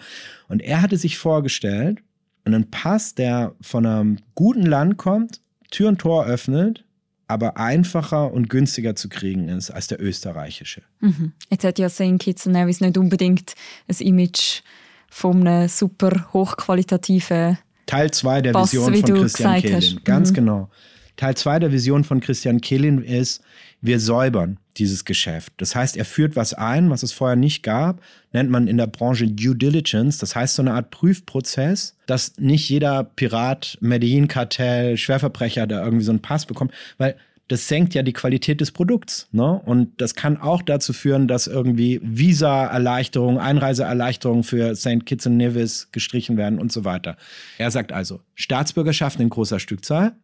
Und 0.48 0.62
er 0.62 0.82
hatte 0.82 0.98
sich 0.98 1.18
vorgestellt, 1.18 2.00
einen 2.46 2.70
Pass, 2.72 3.16
der 3.16 3.54
von 3.62 3.86
einem 3.86 4.18
guten 4.36 4.66
Land 4.66 4.98
kommt, 4.98 5.42
Tür 5.70 5.90
und 5.90 6.00
Tor 6.00 6.26
öffnet, 6.26 6.86
aber 7.28 7.58
einfacher 7.58 8.32
und 8.32 8.50
günstiger 8.50 8.96
zu 8.96 9.10
kriegen 9.10 9.50
ist 9.50 9.72
als 9.72 9.88
der 9.88 10.02
österreichische. 10.02 10.84
Mhm. 11.00 11.34
Jetzt 11.50 11.64
hat 11.64 11.80
ja 11.80 11.90
St. 11.90 12.20
Kitts 12.20 12.46
Nevis 12.46 12.80
nicht 12.80 12.98
unbedingt 12.98 13.56
ein 13.88 14.06
Image 14.06 14.62
von 15.10 15.46
einem 15.48 15.68
super 15.68 16.32
hochqualitativen 16.34 17.58
Teil 17.86 18.12
2 18.12 18.42
der 18.42 18.52
Pass, 18.54 18.74
Vision 18.74 18.96
von 18.96 19.16
Christian 19.16 19.62
Kehlin. 19.62 20.00
Ganz 20.04 20.32
mhm. 20.32 20.36
genau. 20.36 20.70
Teil 21.16 21.36
2 21.36 21.60
der 21.60 21.72
Vision 21.72 22.04
von 22.04 22.20
Christian 22.22 22.62
Kehlin 22.62 23.04
ist, 23.04 23.44
wir 23.82 24.00
säubern 24.00 24.58
dieses 24.78 25.06
Geschäft. 25.06 25.54
Das 25.58 25.76
heißt, 25.76 25.98
er 25.98 26.06
führt 26.06 26.36
was 26.36 26.54
ein, 26.54 26.90
was 26.90 27.04
es 27.04 27.12
vorher 27.12 27.36
nicht 27.36 27.62
gab, 27.62 28.02
nennt 28.32 28.50
man 28.50 28.68
in 28.68 28.78
der 28.78 28.88
Branche 28.88 29.28
Due 29.28 29.56
Diligence. 29.56 30.18
Das 30.18 30.36
heißt, 30.36 30.56
so 30.56 30.62
eine 30.62 30.74
Art 30.74 30.90
Prüfprozess, 30.90 31.96
dass 32.08 32.38
nicht 32.38 32.68
jeder 32.70 33.04
Pirat, 33.04 33.78
Medellin-Kartell, 33.82 34.98
Schwerverbrecher 34.98 35.68
da 35.68 35.84
irgendwie 35.84 36.06
so 36.06 36.12
einen 36.12 36.22
Pass 36.22 36.46
bekommt, 36.46 36.72
weil 36.98 37.16
das 37.48 37.68
senkt 37.68 37.94
ja 37.94 38.04
die 38.04 38.14
Qualität 38.14 38.62
des 38.62 38.72
Produkts. 38.72 39.28
Ne? 39.32 39.62
Und 39.66 40.00
das 40.02 40.16
kann 40.16 40.38
auch 40.38 40.62
dazu 40.62 40.94
führen, 40.94 41.28
dass 41.28 41.48
irgendwie 41.48 42.00
Visa-Erleichterungen, 42.02 43.38
Einreiseerleichterungen 43.38 44.44
für 44.44 44.76
St. 44.76 45.06
Kitts 45.06 45.28
und 45.28 45.38
Nevis 45.38 45.90
gestrichen 45.92 46.38
werden 46.38 46.60
und 46.60 46.72
so 46.72 46.86
weiter. 46.86 47.18
Er 47.58 47.72
sagt 47.72 47.92
also, 47.92 48.22
Staatsbürgerschaften 48.36 49.24
in 49.24 49.30
großer 49.30 49.60
Stückzahl, 49.60 50.16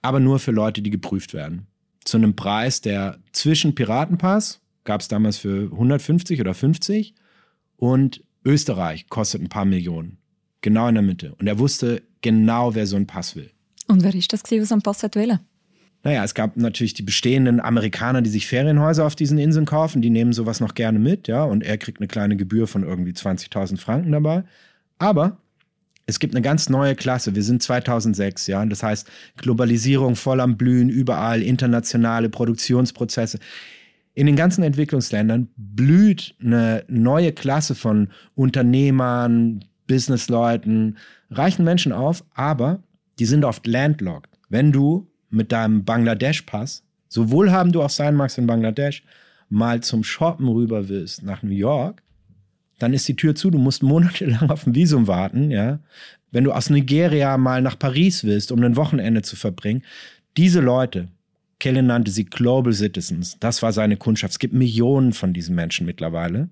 aber 0.00 0.20
nur 0.20 0.38
für 0.38 0.52
Leute, 0.52 0.80
die 0.80 0.90
geprüft 0.90 1.34
werden. 1.34 1.66
Zu 2.04 2.16
einem 2.16 2.36
Preis, 2.36 2.80
der 2.80 3.18
zwischen 3.32 3.74
Piratenpass, 3.74 4.60
gab 4.84 5.00
es 5.00 5.08
damals 5.08 5.36
für 5.38 5.70
150 5.72 6.40
oder 6.40 6.54
50, 6.54 7.14
und 7.76 8.24
Österreich 8.44 9.08
kostet 9.08 9.40
ein 9.40 9.48
paar 9.48 9.64
Millionen. 9.64 10.18
Genau 10.60 10.88
in 10.88 10.94
der 10.94 11.02
Mitte. 11.02 11.34
Und 11.36 11.46
er 11.46 11.58
wusste 11.58 12.02
genau, 12.20 12.74
wer 12.74 12.86
so 12.86 12.96
einen 12.96 13.06
Pass 13.06 13.36
will. 13.36 13.50
Und 13.86 14.02
wer 14.02 14.14
ist 14.14 14.32
das, 14.32 14.42
so 14.42 14.74
einen 14.74 14.82
Pass 14.82 15.02
hat 15.02 15.14
wählen? 15.16 15.40
Naja, 16.04 16.24
es 16.24 16.34
gab 16.34 16.56
natürlich 16.56 16.94
die 16.94 17.02
bestehenden 17.02 17.60
Amerikaner, 17.60 18.22
die 18.22 18.30
sich 18.30 18.46
Ferienhäuser 18.46 19.04
auf 19.04 19.16
diesen 19.16 19.38
Inseln 19.38 19.66
kaufen, 19.66 20.00
die 20.00 20.10
nehmen 20.10 20.32
sowas 20.32 20.60
noch 20.60 20.74
gerne 20.74 20.98
mit, 20.98 21.26
ja, 21.26 21.42
und 21.42 21.64
er 21.64 21.76
kriegt 21.76 21.98
eine 21.98 22.06
kleine 22.06 22.36
Gebühr 22.36 22.66
von 22.68 22.84
irgendwie 22.84 23.12
20.000 23.12 23.78
Franken 23.78 24.12
dabei. 24.12 24.44
Aber 24.98 25.38
es 26.06 26.20
gibt 26.20 26.34
eine 26.34 26.42
ganz 26.42 26.70
neue 26.70 26.94
Klasse. 26.94 27.34
Wir 27.34 27.42
sind 27.42 27.62
2006, 27.62 28.46
ja. 28.46 28.64
Das 28.64 28.82
heißt, 28.82 29.10
Globalisierung 29.36 30.16
voll 30.16 30.40
am 30.40 30.56
Blühen, 30.56 30.88
überall 30.88 31.42
internationale 31.42 32.30
Produktionsprozesse. 32.30 33.38
In 34.14 34.26
den 34.26 34.34
ganzen 34.34 34.62
Entwicklungsländern 34.62 35.48
blüht 35.56 36.34
eine 36.40 36.84
neue 36.88 37.32
Klasse 37.32 37.74
von 37.74 38.08
Unternehmern, 38.34 39.64
Businessleuten, 39.86 40.96
reichen 41.30 41.64
Menschen 41.64 41.92
auf, 41.92 42.24
aber 42.34 42.82
die 43.18 43.26
sind 43.26 43.44
oft 43.44 43.66
landlocked. 43.66 44.30
Wenn 44.48 44.72
du 44.72 45.07
mit 45.30 45.52
deinem 45.52 45.84
Bangladesch-Pass, 45.84 46.82
so 47.08 47.30
wohlhabend 47.30 47.74
du 47.74 47.82
auch 47.82 47.90
sein 47.90 48.14
magst 48.14 48.38
in 48.38 48.46
Bangladesch, 48.46 49.02
mal 49.48 49.80
zum 49.82 50.04
Shoppen 50.04 50.48
rüber 50.48 50.88
willst 50.88 51.22
nach 51.22 51.42
New 51.42 51.54
York, 51.54 52.02
dann 52.78 52.92
ist 52.92 53.08
die 53.08 53.16
Tür 53.16 53.34
zu, 53.34 53.50
du 53.50 53.58
musst 53.58 53.82
monatelang 53.82 54.50
auf 54.50 54.66
ein 54.66 54.74
Visum 54.74 55.06
warten, 55.06 55.50
ja. 55.50 55.80
Wenn 56.30 56.44
du 56.44 56.52
aus 56.52 56.68
Nigeria 56.68 57.38
mal 57.38 57.62
nach 57.62 57.78
Paris 57.78 58.22
willst, 58.22 58.52
um 58.52 58.62
ein 58.62 58.76
Wochenende 58.76 59.22
zu 59.22 59.34
verbringen, 59.34 59.82
diese 60.36 60.60
Leute, 60.60 61.08
Kellen 61.58 61.86
nannte 61.86 62.10
sie 62.10 62.24
Global 62.24 62.72
Citizens, 62.72 63.36
das 63.40 63.62
war 63.62 63.72
seine 63.72 63.96
Kundschaft. 63.96 64.32
Es 64.32 64.38
gibt 64.38 64.54
Millionen 64.54 65.12
von 65.12 65.32
diesen 65.32 65.54
Menschen 65.54 65.86
mittlerweile 65.86 66.50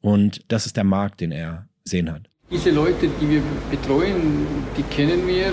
und 0.00 0.42
das 0.48 0.66
ist 0.66 0.76
der 0.76 0.84
Markt, 0.84 1.20
den 1.20 1.32
er 1.32 1.68
sehen 1.84 2.10
hat. 2.10 2.22
Diese 2.50 2.70
Leute, 2.70 3.08
die 3.20 3.28
wir 3.28 3.42
betreuen, 3.70 4.46
die 4.76 4.82
kennen 4.84 5.26
wir 5.28 5.52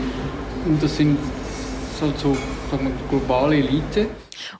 und 0.65 0.81
das 0.81 0.97
sind 0.97 1.17
so, 1.99 2.11
so 2.17 2.37
sagen 2.69 2.85
wir, 2.85 3.09
globale 3.09 3.57
Elite. 3.57 4.07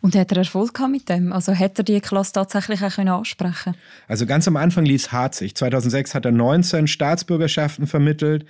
Und 0.02 0.16
hat 0.16 0.32
er 0.32 0.40
Erfolg 0.40 0.74
gehabt 0.74 0.92
mit 0.92 1.10
dem? 1.10 1.32
Also 1.32 1.54
hat 1.54 1.78
er 1.78 1.84
die 1.84 2.00
Klasse 2.02 2.34
tatsächlich 2.34 2.82
auch 2.82 2.98
ansprechen 2.98 3.76
Also 4.08 4.26
ganz 4.26 4.48
am 4.48 4.58
Anfang 4.58 4.86
ließ 4.86 5.12
Harzig. 5.12 5.56
2006 5.56 6.16
hat 6.16 6.26
er 6.26 6.32
19 6.32 6.88
Staatsbürgerschaften 6.88 7.88
vermittelt. 7.88 8.46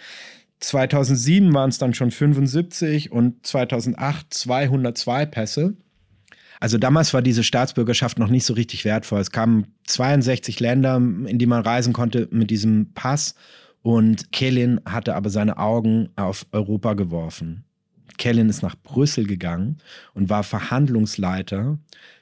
2007 0.60 1.54
waren 1.54 1.70
es 1.70 1.78
dann 1.78 1.94
schon 1.94 2.12
75 2.12 3.12
und 3.12 3.46
2008 3.46 4.34
202 4.34 5.26
Pässe. 5.26 5.78
Also 6.60 6.78
damals 6.80 7.14
war 7.14 7.22
diese 7.22 7.44
Staatsbürgerschaft 7.44 8.18
noch 8.18 8.30
nicht 8.30 8.46
so 8.46 8.54
richtig 8.54 8.84
wertvoll. 8.84 9.20
Es 9.20 9.32
kamen 9.32 9.68
62 9.86 10.60
Länder, 10.60 10.96
in 10.96 11.38
die 11.38 11.46
man 11.46 11.62
reisen 11.62 11.94
konnte 11.94 12.28
mit 12.32 12.50
diesem 12.50 12.94
Pass. 12.94 13.36
Und 13.84 14.32
Kelin 14.32 14.82
hatte 14.86 15.16
aber 15.16 15.30
seine 15.30 15.58
Augen 15.58 16.10
auf 16.16 16.48
Europa 16.52 16.94
geworfen. 16.96 17.66
Kellen 18.17 18.50
ist 18.50 18.62
nach 18.62 18.75
Brüssel 18.75 19.25
gegangen 19.25 19.77
und 20.13 20.29
war 20.29 20.43
Verhandlungsleiter 20.43 21.77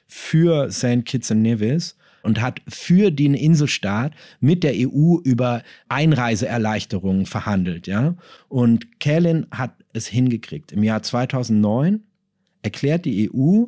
für 0.06 0.70
St. 0.70 1.04
Kitts 1.04 1.30
and 1.30 1.42
Nevis 1.42 1.96
und 2.22 2.40
hat 2.40 2.60
für 2.68 3.10
den 3.10 3.34
Inselstaat 3.34 4.12
mit 4.40 4.64
der 4.64 4.74
EU 4.74 5.18
über 5.22 5.62
Einreiseerleichterungen 5.88 7.26
verhandelt, 7.26 7.86
ja. 7.86 8.16
Und 8.48 9.00
Kellen 9.00 9.46
hat 9.50 9.72
es 9.92 10.06
hingekriegt. 10.08 10.72
Im 10.72 10.82
Jahr 10.82 11.02
2009 11.02 12.02
erklärt 12.62 13.04
die 13.04 13.30
EU, 13.30 13.66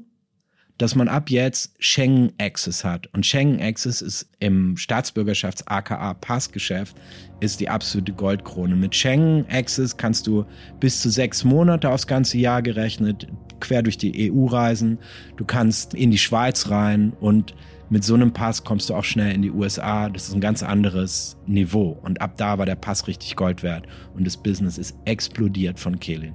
dass 0.79 0.95
man 0.95 1.09
ab 1.09 1.29
jetzt 1.29 1.75
Schengen 1.81 2.33
Access 2.39 2.85
hat. 2.85 3.09
Und 3.13 3.27
Schengen 3.27 3.61
Access 3.61 4.01
ist 4.01 4.31
im 4.39 4.77
Staatsbürgerschafts-AKA-Passgeschäft 4.77 6.97
ist 7.41 7.59
die 7.61 7.69
absolute 7.69 8.13
Goldkrone. 8.13 8.77
Mit 8.77 8.95
Schengen 8.95 9.45
Access 9.51 9.97
kannst 9.97 10.29
du 10.29 10.45
bis 10.81 11.03
zu 11.03 11.11
sechs 11.11 11.43
Monate 11.45 11.91
aufs 11.91 12.07
ganze 12.07 12.39
Jahr 12.39 12.63
gerechnet 12.63 13.27
quer 13.61 13.83
durch 13.83 13.99
die 13.99 14.33
EU 14.33 14.47
reisen. 14.47 14.99
Du 15.37 15.45
kannst 15.45 15.95
in 15.95 16.13
die 16.13 16.19
Schweiz 16.19 16.71
rein 16.71 17.13
und 17.21 17.57
mit 17.91 18.05
so 18.05 18.15
einem 18.15 18.33
Pass 18.33 18.65
kommst 18.65 18.91
du 18.91 18.95
auch 18.95 19.05
schnell 19.05 19.35
in 19.35 19.43
die 19.43 19.51
USA. 19.51 20.11
Das 20.11 20.29
ist 20.29 20.35
ein 20.35 20.41
ganz 20.41 20.63
anderes 20.63 21.39
Niveau. 21.47 21.99
Und 22.03 22.21
ab 22.21 22.35
da 22.37 22.59
war 22.59 22.67
der 22.67 22.77
Pass 22.77 23.07
richtig 23.07 23.35
Gold 23.35 23.63
wert. 23.63 23.87
Und 24.15 24.27
das 24.27 24.37
Business 24.37 24.77
ist 24.77 24.95
explodiert 25.07 25.81
von 25.81 25.99
Kehlin. 25.99 26.35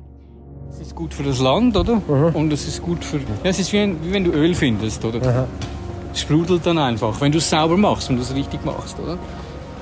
Es 0.73 0.87
ist 0.87 0.95
gut 0.95 1.13
für 1.13 1.21
das 1.21 1.39
Land, 1.39 1.77
oder? 1.77 2.01
Aha. 2.09 2.31
Und 2.33 2.51
es 2.51 2.67
ist 2.67 2.81
gut 2.81 3.05
für. 3.05 3.17
Ja, 3.17 3.23
es 3.43 3.59
ist 3.59 3.71
wie, 3.73 3.77
ein, 3.77 4.03
wie 4.03 4.11
wenn 4.11 4.23
du 4.23 4.31
Öl 4.31 4.55
findest, 4.55 5.05
oder? 5.05 5.21
Aha. 5.21 5.47
Es 6.11 6.21
sprudelt 6.21 6.65
dann 6.65 6.79
einfach, 6.79 7.21
wenn 7.21 7.31
du 7.31 7.37
es 7.37 7.47
sauber 7.47 7.77
machst, 7.77 8.09
wenn 8.09 8.15
du 8.15 8.23
es 8.23 8.33
richtig 8.33 8.65
machst, 8.65 8.97
oder? 8.99 9.19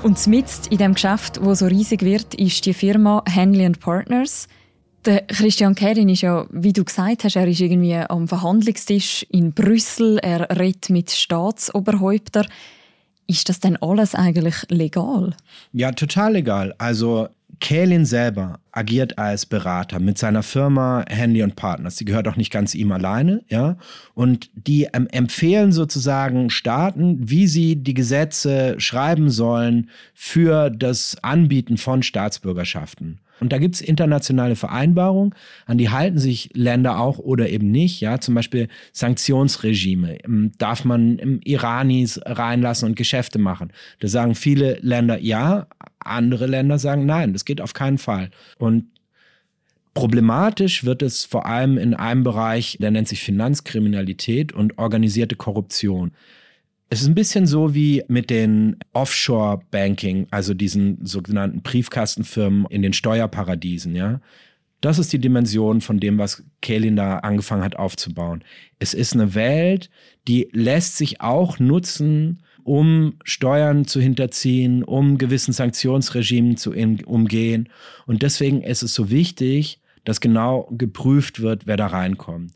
Und 0.02 0.26
mitten 0.26 0.50
in 0.68 0.76
dem 0.76 0.92
Geschäft, 0.92 1.40
wo 1.42 1.54
so 1.54 1.64
riesig 1.64 2.02
wird, 2.02 2.34
ist 2.34 2.66
die 2.66 2.74
Firma 2.74 3.22
Henley 3.26 3.70
Partners. 3.70 4.48
Der 5.06 5.22
Christian 5.22 5.74
Kerin 5.74 6.10
ist 6.10 6.20
ja, 6.20 6.46
wie 6.50 6.74
du 6.74 6.84
gesagt 6.84 7.24
hast, 7.24 7.36
er 7.36 7.48
ist 7.48 7.60
irgendwie 7.60 7.96
am 7.96 8.28
Verhandlungstisch 8.28 9.24
in 9.30 9.52
Brüssel. 9.52 10.18
Er 10.18 10.58
redet 10.58 10.90
mit 10.90 11.10
Staatsoberhäuptern. 11.10 12.46
Ist 13.26 13.48
das 13.48 13.60
denn 13.60 13.78
alles 13.78 14.14
eigentlich 14.14 14.56
legal? 14.68 15.34
Ja, 15.72 15.92
total 15.92 16.34
legal. 16.34 16.74
Also 16.76 17.28
Kaelin 17.62 18.04
selber 18.04 18.58
agiert 18.72 19.18
als 19.18 19.46
Berater 19.46 20.00
mit 20.00 20.18
seiner 20.18 20.42
Firma 20.42 21.04
Handy 21.08 21.42
und 21.42 21.54
Partners. 21.54 21.96
Die 21.96 22.04
gehört 22.04 22.26
auch 22.26 22.36
nicht 22.36 22.50
ganz 22.50 22.74
ihm 22.74 22.90
alleine, 22.90 23.42
ja. 23.48 23.78
Und 24.14 24.50
die 24.54 24.88
ähm, 24.92 25.06
empfehlen 25.12 25.70
sozusagen 25.70 26.50
Staaten, 26.50 27.18
wie 27.20 27.46
sie 27.46 27.76
die 27.76 27.94
Gesetze 27.94 28.74
schreiben 28.78 29.30
sollen 29.30 29.90
für 30.12 30.70
das 30.70 31.16
Anbieten 31.22 31.78
von 31.78 32.02
Staatsbürgerschaften. 32.02 33.20
Und 33.42 33.52
da 33.52 33.58
gibt 33.58 33.74
es 33.74 33.80
internationale 33.80 34.56
Vereinbarungen, 34.56 35.34
an 35.66 35.76
die 35.76 35.90
halten 35.90 36.18
sich 36.18 36.50
Länder 36.54 36.98
auch 36.98 37.18
oder 37.18 37.48
eben 37.50 37.70
nicht. 37.70 38.00
Ja, 38.00 38.20
zum 38.20 38.34
Beispiel 38.34 38.68
Sanktionsregime. 38.92 40.24
Ähm, 40.24 40.52
darf 40.58 40.84
man 40.84 41.40
Iranis 41.44 42.20
reinlassen 42.24 42.88
und 42.88 42.96
Geschäfte 42.96 43.38
machen? 43.38 43.72
Da 44.00 44.08
sagen 44.08 44.34
viele 44.34 44.78
Länder 44.80 45.18
ja, 45.18 45.66
andere 45.98 46.46
Länder 46.46 46.78
sagen 46.78 47.04
nein, 47.04 47.32
das 47.32 47.44
geht 47.44 47.60
auf 47.60 47.74
keinen 47.74 47.98
Fall. 47.98 48.30
Und 48.58 48.86
Problematisch 49.94 50.84
wird 50.84 51.02
es 51.02 51.26
vor 51.26 51.44
allem 51.44 51.76
in 51.76 51.92
einem 51.92 52.24
Bereich, 52.24 52.78
der 52.80 52.90
nennt 52.90 53.08
sich 53.08 53.22
Finanzkriminalität 53.22 54.54
und 54.54 54.78
organisierte 54.78 55.36
Korruption. 55.36 56.12
Es 56.92 57.00
ist 57.00 57.08
ein 57.08 57.14
bisschen 57.14 57.46
so 57.46 57.74
wie 57.74 58.04
mit 58.08 58.28
den 58.28 58.76
Offshore-Banking, 58.92 60.26
also 60.30 60.52
diesen 60.52 60.98
sogenannten 61.06 61.62
Briefkastenfirmen 61.62 62.66
in 62.68 62.82
den 62.82 62.92
Steuerparadiesen, 62.92 63.94
ja. 63.94 64.20
Das 64.82 64.98
ist 64.98 65.10
die 65.10 65.18
Dimension 65.18 65.80
von 65.80 66.00
dem, 66.00 66.18
was 66.18 66.44
Kaelin 66.60 66.94
da 66.96 67.20
angefangen 67.20 67.64
hat 67.64 67.76
aufzubauen. 67.76 68.44
Es 68.78 68.92
ist 68.92 69.14
eine 69.14 69.34
Welt, 69.34 69.88
die 70.28 70.50
lässt 70.52 70.98
sich 70.98 71.22
auch 71.22 71.58
nutzen, 71.58 72.42
um 72.62 73.14
Steuern 73.24 73.86
zu 73.86 73.98
hinterziehen, 73.98 74.84
um 74.84 75.16
gewissen 75.16 75.54
Sanktionsregimen 75.54 76.58
zu 76.58 76.72
umgehen. 77.06 77.70
Und 78.04 78.20
deswegen 78.20 78.60
ist 78.60 78.82
es 78.82 78.92
so 78.92 79.08
wichtig, 79.08 79.80
dass 80.04 80.20
genau 80.20 80.68
geprüft 80.72 81.40
wird, 81.40 81.66
wer 81.66 81.78
da 81.78 81.86
reinkommt. 81.86 82.52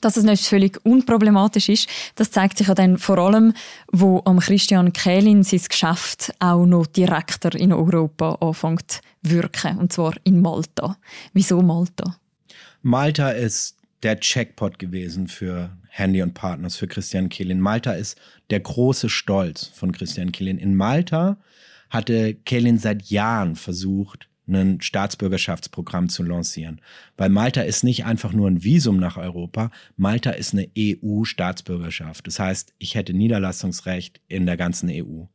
Dass 0.00 0.16
es 0.16 0.24
nicht 0.24 0.46
völlig 0.46 0.84
unproblematisch 0.84 1.68
ist, 1.68 1.88
das 2.14 2.30
zeigt 2.30 2.58
sich 2.58 2.68
ja 2.68 2.74
dann 2.74 2.98
vor 2.98 3.18
allem, 3.18 3.52
wo 3.90 4.22
am 4.24 4.38
Christian 4.38 4.92
Kählin 4.92 5.42
sein 5.42 5.60
Geschäft 5.68 6.32
auch 6.38 6.66
noch 6.66 6.86
direkter 6.86 7.54
in 7.54 7.72
Europa 7.72 8.34
anfängt 8.40 9.00
wirken, 9.22 9.78
und 9.78 9.92
zwar 9.92 10.14
in 10.24 10.40
Malta. 10.40 10.96
Wieso 11.32 11.60
Malta? 11.62 12.16
Malta 12.82 13.30
ist 13.30 13.76
der 14.02 14.20
Checkpot 14.20 14.78
gewesen 14.78 15.26
für 15.26 15.76
Handy 15.88 16.22
und 16.22 16.34
Partners, 16.34 16.76
für 16.76 16.86
Christian 16.86 17.28
Kehlin. 17.28 17.60
Malta 17.60 17.92
ist 17.92 18.16
der 18.50 18.60
große 18.60 19.08
Stolz 19.08 19.66
von 19.66 19.90
Christian 19.90 20.30
Kehlin. 20.30 20.58
In 20.58 20.76
Malta 20.76 21.38
hatte 21.90 22.34
Kehlin 22.34 22.78
seit 22.78 23.10
Jahren 23.10 23.56
versucht, 23.56 24.28
ein 24.48 24.80
Staatsbürgerschaftsprogramm 24.80 26.08
zu 26.08 26.22
lancieren. 26.22 26.80
Weil 27.16 27.28
Malta 27.28 27.60
ist 27.60 27.84
nicht 27.84 28.04
einfach 28.04 28.32
nur 28.32 28.48
ein 28.48 28.64
Visum 28.64 28.96
nach 28.96 29.16
Europa, 29.16 29.70
Malta 29.96 30.30
ist 30.30 30.54
eine 30.54 30.68
EU-Staatsbürgerschaft. 30.76 32.26
Das 32.26 32.38
heißt, 32.38 32.74
ich 32.78 32.94
hätte 32.94 33.12
Niederlassungsrecht 33.12 34.20
in 34.28 34.46
der 34.46 34.56
ganzen 34.56 34.90
EU. 34.90 35.26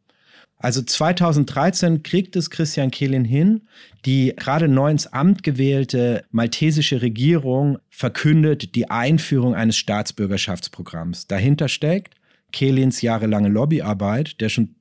Also 0.57 0.81
2013 0.81 2.03
kriegt 2.03 2.37
es 2.37 2.49
Christian 2.49 2.89
Kehlin 2.89 3.25
hin. 3.25 3.63
Die 4.05 4.33
gerade 4.35 4.69
neu 4.69 4.91
ins 4.91 5.07
Amt 5.07 5.43
gewählte 5.43 6.23
maltesische 6.31 7.01
Regierung 7.01 7.79
verkündet 7.89 8.73
die 8.75 8.89
Einführung 8.89 9.55
eines 9.55 9.75
Staatsbürgerschaftsprogramms. 9.75 11.27
Dahinter 11.27 11.67
steckt 11.67 12.15
Kehlins 12.53 13.01
jahrelange 13.01 13.49
Lobbyarbeit, 13.49 14.39
der 14.39 14.47
schon 14.47 14.75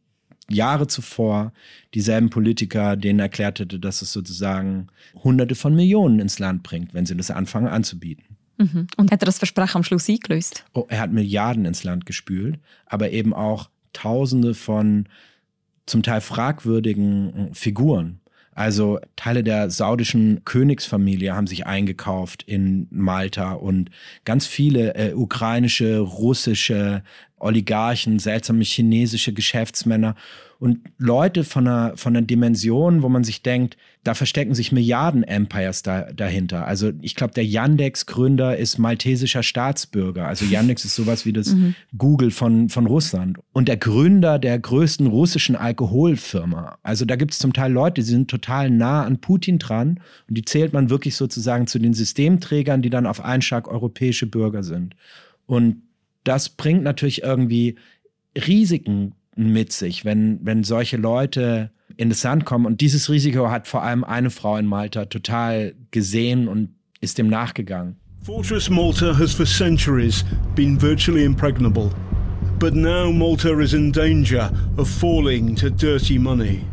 Jahre 0.49 0.87
zuvor 0.87 1.53
dieselben 1.95 2.31
Politiker 2.31 2.97
denen 2.97 3.21
erklärt 3.21 3.61
hätte, 3.61 3.79
dass 3.79 4.03
es 4.03 4.13
sozusagen 4.13 4.89
Hunderte 5.23 5.55
von 5.55 5.75
Millionen 5.75 6.21
ins 6.21 6.39
Land 6.39 6.63
bringt, 6.63 6.95
wenn 6.95 7.07
sie 7.07 7.17
das 7.17 7.31
anfangen 7.31 7.69
anzubieten. 7.69 8.25
Mhm. 8.59 8.87
Und 8.97 9.11
er 9.11 9.27
das 9.27 9.39
Versprechen 9.39 9.79
am 9.79 9.85
Schluss 9.85 10.09
eingelöst? 10.09 10.65
Oh, 10.73 10.87
er 10.89 11.01
hat 11.01 11.13
Milliarden 11.13 11.65
ins 11.65 11.85
Land 11.85 12.07
gespült, 12.07 12.59
aber 12.87 13.11
eben 13.11 13.33
auch 13.35 13.71
Tausende 13.93 14.55
von 14.55 15.07
zum 15.85 16.03
Teil 16.03 16.23
fragwürdigen 16.23 17.51
Figuren. 17.53 18.22
Also 18.55 18.99
Teile 19.17 19.43
der 19.43 19.71
saudischen 19.71 20.45
Königsfamilie 20.45 21.35
haben 21.35 21.47
sich 21.47 21.67
eingekauft 21.67 22.43
in 22.43 22.87
Malta 22.91 23.53
und 23.53 23.91
ganz 24.25 24.47
viele 24.47 24.95
äh, 24.95 25.15
ukrainische, 25.15 25.99
russische 25.99 27.03
Oligarchen, 27.39 28.19
seltsame 28.19 28.63
chinesische 28.63 29.33
Geschäftsmänner 29.33 30.15
und 30.59 30.81
Leute 30.99 31.45
von 31.45 31.67
einer, 31.67 31.97
von 31.97 32.17
einer 32.17 32.27
Dimension, 32.27 33.03
wo 33.03 33.09
man 33.09 33.25
sich 33.25 33.43
denkt, 33.43 33.77
da 34.05 34.15
verstecken 34.15 34.55
sich 34.55 34.73
Milliarden 34.73 35.23
Empires 35.23 35.83
da, 35.83 36.13
dahinter. 36.13 36.67
Also 36.67 36.93
ich 37.03 37.15
glaube, 37.15 37.35
der 37.35 37.45
Yandex-Gründer 37.45 38.57
ist 38.57 38.79
maltesischer 38.79 39.45
Staatsbürger. 39.45 40.27
Also 40.27 40.45
Yandex 40.45 40.85
ist 40.85 40.97
sowas 40.97 41.25
wie 41.25 41.33
das 41.33 41.49
mhm. 41.55 41.77
Google 41.97 42.33
von, 42.33 42.69
von 42.69 42.87
Russland. 42.87 43.39
Und 43.53 43.69
der 43.69 43.77
Gründer 43.77 44.41
der 44.41 44.59
größten 44.59 45.07
russischen 45.07 45.55
Alkoholfirma. 45.55 46.79
Also 46.83 47.05
da 47.05 47.15
gibt 47.15 47.33
es 47.33 47.39
zum 47.39 47.53
Teil 47.53 47.73
Leute, 47.73 48.01
die 48.01 48.09
sind 48.09 48.29
total 48.29 48.71
nah 48.71 49.05
an 49.05 49.21
Putin 49.21 49.61
dran 49.61 50.01
und 50.29 50.37
die 50.37 50.45
zählt 50.45 50.73
man 50.73 50.91
wirklich 50.91 51.15
sozusagen 51.15 51.69
zu 51.69 51.79
den 51.79 51.95
Systemträgern, 51.95 52.83
die 52.83 52.91
dann 52.91 53.07
auf 53.07 53.25
einen 53.25 53.43
Schlag 53.43 53.69
europäische 53.69 54.27
Bürger 54.27 54.65
sind. 54.65 54.97
Und 55.47 55.83
das 56.25 56.49
bringt 56.49 56.83
natürlich 56.83 57.23
irgendwie 57.23 57.77
Risiken 58.37 59.15
mit 59.37 59.73
sich, 59.73 60.05
wenn, 60.05 60.41
wenn 60.43 60.65
solche 60.65 60.97
Leute 60.97 61.71
in 61.97 62.09
das 62.09 62.23
Land 62.23 62.45
kommen. 62.45 62.67
Und 62.67 62.81
dieses 62.81 63.09
Risiko 63.11 63.51
hat 63.51 63.67
vor 63.67 63.83
allem 63.83 64.05
eine 64.05 64.31
Frau 64.31 64.57
in 64.57 64.67
Malta 64.67 65.07
total 65.07 65.75
gesehen 65.91 66.49
und 66.49 66.71
ist 67.01 67.19
dem 67.19 67.29
nachgegangen. 67.29 67.97
Fortress 68.25 68.71
Malta 68.71 69.19
has 69.19 69.33
for 69.33 69.45
centuries 69.45 70.25
been 70.55 70.81
virtually 70.81 71.25
impregnable. 71.25 71.91
But 72.61 72.75
now 72.75 73.11
Malta 73.11 73.59
is 73.59 73.75
in 73.75 73.91
danger 73.91 74.53
of 74.77 74.89
falling 74.89 75.57
to 75.57 75.69
dirty 75.69 76.19
money. 76.19 76.65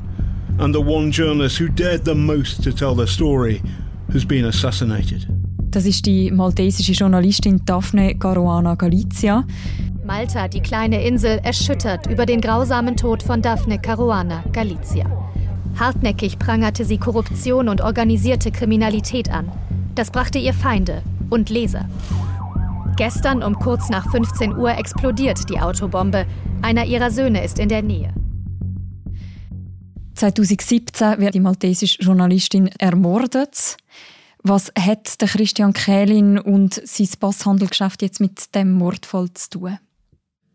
And 0.59 0.75
the 0.75 0.81
one 0.81 1.11
journalist 1.11 1.59
who 1.59 1.67
dared 1.67 2.05
the 2.05 2.13
most 2.13 2.63
to 2.63 2.71
tell 2.71 2.93
their 2.93 3.07
story 3.07 3.63
has 4.13 4.23
been 4.23 4.45
assassinated. 4.45 5.27
Das 5.71 5.85
ist 5.85 6.05
die 6.05 6.31
maltesische 6.31 6.93
Journalistin 6.93 7.61
Daphne 7.65 8.15
Caruana 8.15 8.75
Galizia. 8.75 9.45
Malta, 10.09 10.47
die 10.47 10.61
kleine 10.61 11.05
Insel, 11.05 11.39
erschüttert 11.43 12.07
über 12.07 12.25
den 12.25 12.41
grausamen 12.41 12.97
Tod 12.97 13.21
von 13.21 13.43
Daphne 13.43 13.77
Caruana 13.77 14.43
Galizia. 14.51 15.05
Hartnäckig 15.79 16.39
prangerte 16.39 16.83
sie 16.83 16.97
Korruption 16.97 17.69
und 17.69 17.81
organisierte 17.81 18.51
Kriminalität 18.51 19.29
an. 19.29 19.51
Das 19.93 20.09
brachte 20.09 20.39
ihr 20.39 20.55
Feinde 20.55 21.03
und 21.29 21.51
Leser. 21.51 21.87
Gestern 22.97 23.43
um 23.43 23.53
kurz 23.59 23.89
nach 23.89 24.09
15 24.09 24.57
Uhr 24.57 24.75
explodiert 24.75 25.47
die 25.47 25.59
Autobombe. 25.59 26.25
Einer 26.63 26.85
ihrer 26.85 27.11
Söhne 27.11 27.43
ist 27.43 27.59
in 27.59 27.69
der 27.69 27.83
Nähe. 27.83 28.11
2017 30.15 31.19
wird 31.19 31.35
die 31.35 31.39
maltesische 31.39 32.01
Journalistin 32.01 32.71
ermordet. 32.79 33.77
Was 34.41 34.71
hat 34.75 35.21
der 35.21 35.27
Christian 35.27 35.73
Kählin 35.73 36.39
und 36.39 36.81
sein 36.83 37.09
Passhandelgeschäft 37.19 38.01
jetzt 38.01 38.19
mit 38.19 38.55
dem 38.55 38.71
Mordfall 38.71 39.31
zu 39.35 39.49
tun? 39.51 39.77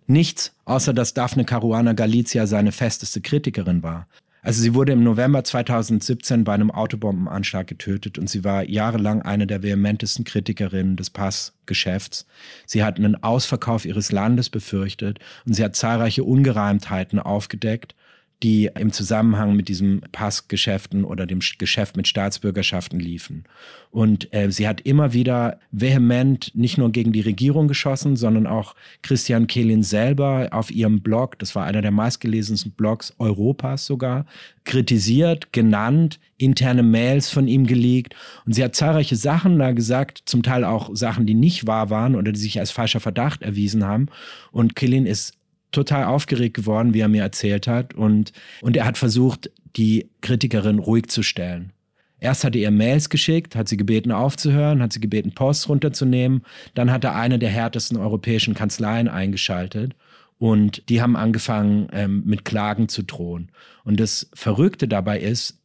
Nichts, 0.07 0.53
außer 0.65 0.93
dass 0.93 1.15
Daphne 1.15 1.45
Caruana 1.45 1.95
Galizia 1.95 2.47
seine 2.47 2.73
festeste 2.73 3.21
Kritikerin 3.21 3.83
war. 3.83 4.07
Also 4.43 4.61
sie 4.61 4.75
wurde 4.75 4.93
im 4.93 5.03
November 5.03 5.43
2017 5.43 6.45
bei 6.45 6.53
einem 6.53 6.71
Autobombenanschlag 6.71 7.67
getötet 7.67 8.19
und 8.19 8.29
sie 8.29 8.45
war 8.45 8.69
jahrelang 8.69 9.23
eine 9.23 9.47
der 9.47 9.63
vehementesten 9.63 10.25
Kritikerinnen 10.25 10.97
des 10.97 11.09
Passgeschäfts. 11.09 12.27
Sie 12.67 12.85
hat 12.85 12.99
einen 12.99 13.23
Ausverkauf 13.23 13.87
ihres 13.87 14.13
Landes 14.13 14.51
befürchtet 14.51 15.19
und 15.47 15.55
sie 15.55 15.65
hat 15.65 15.77
zahlreiche 15.77 16.25
Ungereimtheiten 16.25 17.19
aufgedeckt 17.19 17.95
die 18.43 18.71
im 18.79 18.93
Zusammenhang 18.93 19.57
mit 19.57 19.69
diesem 19.69 20.03
Passgeschäften 20.13 21.05
oder 21.05 21.27
dem 21.27 21.41
Geschäft 21.59 21.97
mit 21.97 22.09
Staatsbürgerschaften 22.09 23.01
liefen. 23.01 23.45
Und 23.91 24.35
äh, 24.35 24.51
sie 24.51 24.69
hat 24.69 24.81
immer 24.83 25.13
wieder 25.13 25.61
vehement 25.71 26.51
nicht 26.55 26.77
nur 26.77 26.91
gegen 26.93 27.13
die 27.13 27.21
Regierung 27.21 27.69
geschossen, 27.69 28.17
sondern 28.17 28.47
auch 28.47 28.75
Christian 29.03 29.47
Kehlin 29.47 29.83
selber 29.83 30.49
auf 30.51 30.71
ihrem 30.71 31.01
Blog, 31.01 31.39
das 31.39 31.55
war 31.55 31.65
einer 31.65 31.81
der 31.81 31.93
meistgelesensten 31.93 32.73
Blogs 32.73 33.15
Europas 33.19 33.87
sogar, 33.87 34.27
kritisiert, 34.65 35.53
genannt, 35.53 36.19
interne 36.37 36.83
Mails 36.83 37.31
von 37.31 37.49
ihm 37.49 37.67
geleakt. 37.67 38.15
Und 38.45 38.55
sie 38.55 38.65
hat 38.65 38.75
zahlreiche 38.75 39.17
Sachen 39.17 39.59
da 39.59 39.73
gesagt, 39.73 40.23
zum 40.27 40.43
Teil 40.43 40.65
auch 40.65 40.91
Sachen, 40.95 41.25
die 41.25 41.35
nicht 41.35 41.67
wahr 41.67 41.89
waren 41.89 42.17
oder 42.17 42.33
die 42.33 42.41
sich 42.41 42.59
als 42.59 42.73
falscher 42.73 43.01
Verdacht 43.01 43.43
erwiesen 43.43 43.85
haben. 43.85 44.09
Und 44.51 44.77
Kehlin 44.77 45.07
ist 45.07 45.35
total 45.75 46.05
aufgeregt 46.05 46.55
geworden, 46.55 46.95
wie 46.95 47.01
er 47.01 47.09
mir 47.09 47.23
erzählt 47.23 47.67
hat. 47.67 47.95
Und, 47.95 48.33
und 48.63 48.77
er 48.77 48.87
hat 48.87 48.99
versucht, 48.99 49.51
die 49.77 50.11
Kritikerin 50.21 50.79
ruhig 50.79 51.09
zu 51.09 51.23
stellen. 51.23 51.73
Erst 52.21 52.45
hat 52.45 52.55
er 52.55 52.63
ihr 52.63 52.71
Mails 52.71 53.11
geschickt, 53.11 53.55
hat 53.55 53.69
sie 53.69 53.77
gebeten 53.77 54.11
aufzuhören, 54.11 54.81
hat 54.81 54.93
sie 54.93 55.01
gebeten 55.01 55.33
Post 55.33 55.69
runterzunehmen. 55.69 56.43
Dann 56.75 56.91
hat 56.91 57.05
er 57.05 57.15
eine 57.15 57.39
der 57.39 57.51
härtesten 57.51 57.99
europäischen 57.99 58.55
Kanzleien 58.55 59.09
eingeschaltet 59.09 59.95
und 60.39 60.89
die 60.89 61.03
haben 61.03 61.17
angefangen 61.17 61.89
ähm, 61.93 62.23
mit 62.25 62.45
Klagen 62.45 62.89
zu 62.89 63.03
drohen. 63.03 63.51
Und 63.85 64.01
das 64.01 64.31
Verrückte 64.33 64.89
dabei 64.89 65.21
ist, 65.21 65.61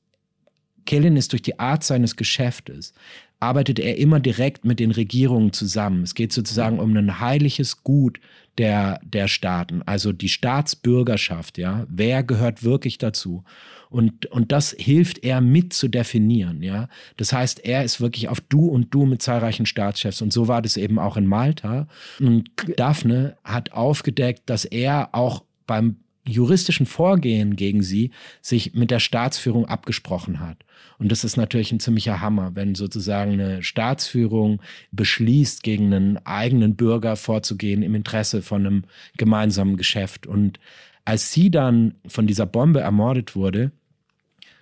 Kellen 0.85 1.17
ist 1.17 1.31
durch 1.31 1.41
die 1.41 1.59
Art 1.59 1.83
seines 1.83 2.15
Geschäftes 2.15 2.93
arbeitet 3.39 3.79
er 3.79 3.97
immer 3.97 4.19
direkt 4.19 4.65
mit 4.65 4.79
den 4.79 4.91
Regierungen 4.91 5.53
zusammen. 5.53 6.03
Es 6.03 6.15
geht 6.15 6.33
sozusagen 6.33 6.79
um 6.79 6.95
ein 6.95 7.19
heiliges 7.19 7.83
Gut 7.83 8.19
der, 8.57 8.99
der 9.03 9.29
Staaten, 9.29 9.81
also 9.83 10.11
die 10.11 10.27
Staatsbürgerschaft, 10.27 11.57
ja. 11.57 11.85
Wer 11.89 12.23
gehört 12.23 12.63
wirklich 12.63 12.97
dazu? 12.97 13.43
Und, 13.89 14.25
und 14.27 14.51
das 14.51 14.75
hilft 14.77 15.23
er 15.23 15.39
mit 15.39 15.71
zu 15.73 15.87
definieren, 15.87 16.61
ja. 16.61 16.89
Das 17.15 17.31
heißt, 17.31 17.63
er 17.65 17.85
ist 17.85 18.01
wirklich 18.01 18.27
auf 18.27 18.41
Du 18.41 18.67
und 18.67 18.93
Du 18.93 19.05
mit 19.05 19.21
zahlreichen 19.21 19.65
Staatschefs. 19.65 20.21
Und 20.21 20.33
so 20.33 20.49
war 20.49 20.61
das 20.61 20.75
eben 20.75 20.99
auch 20.99 21.15
in 21.15 21.25
Malta. 21.25 21.87
Und 22.19 22.49
Daphne 22.75 23.37
hat 23.45 23.71
aufgedeckt, 23.71 24.49
dass 24.49 24.65
er 24.65 25.09
auch 25.13 25.43
beim 25.65 25.95
juristischen 26.25 26.85
Vorgehen 26.85 27.55
gegen 27.55 27.81
sie 27.81 28.11
sich 28.41 28.73
mit 28.73 28.91
der 28.91 28.99
Staatsführung 28.99 29.65
abgesprochen 29.65 30.39
hat. 30.39 30.57
Und 30.97 31.11
das 31.11 31.23
ist 31.23 31.37
natürlich 31.37 31.71
ein 31.71 31.79
ziemlicher 31.79 32.21
Hammer, 32.21 32.55
wenn 32.55 32.75
sozusagen 32.75 33.33
eine 33.33 33.63
Staatsführung 33.63 34.61
beschließt, 34.91 35.63
gegen 35.63 35.93
einen 35.93 36.17
eigenen 36.25 36.75
Bürger 36.75 37.15
vorzugehen 37.15 37.83
im 37.83 37.95
Interesse 37.95 38.41
von 38.41 38.65
einem 38.65 38.83
gemeinsamen 39.17 39.77
Geschäft. 39.77 40.27
Und 40.27 40.59
als 41.05 41.31
sie 41.31 41.49
dann 41.49 41.95
von 42.07 42.27
dieser 42.27 42.45
Bombe 42.45 42.81
ermordet 42.81 43.35
wurde, 43.35 43.71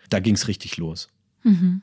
da 0.10 0.20
ging 0.20 0.36
es 0.36 0.48
richtig 0.48 0.78
los. 0.78 1.10
Mhm. 1.43 1.82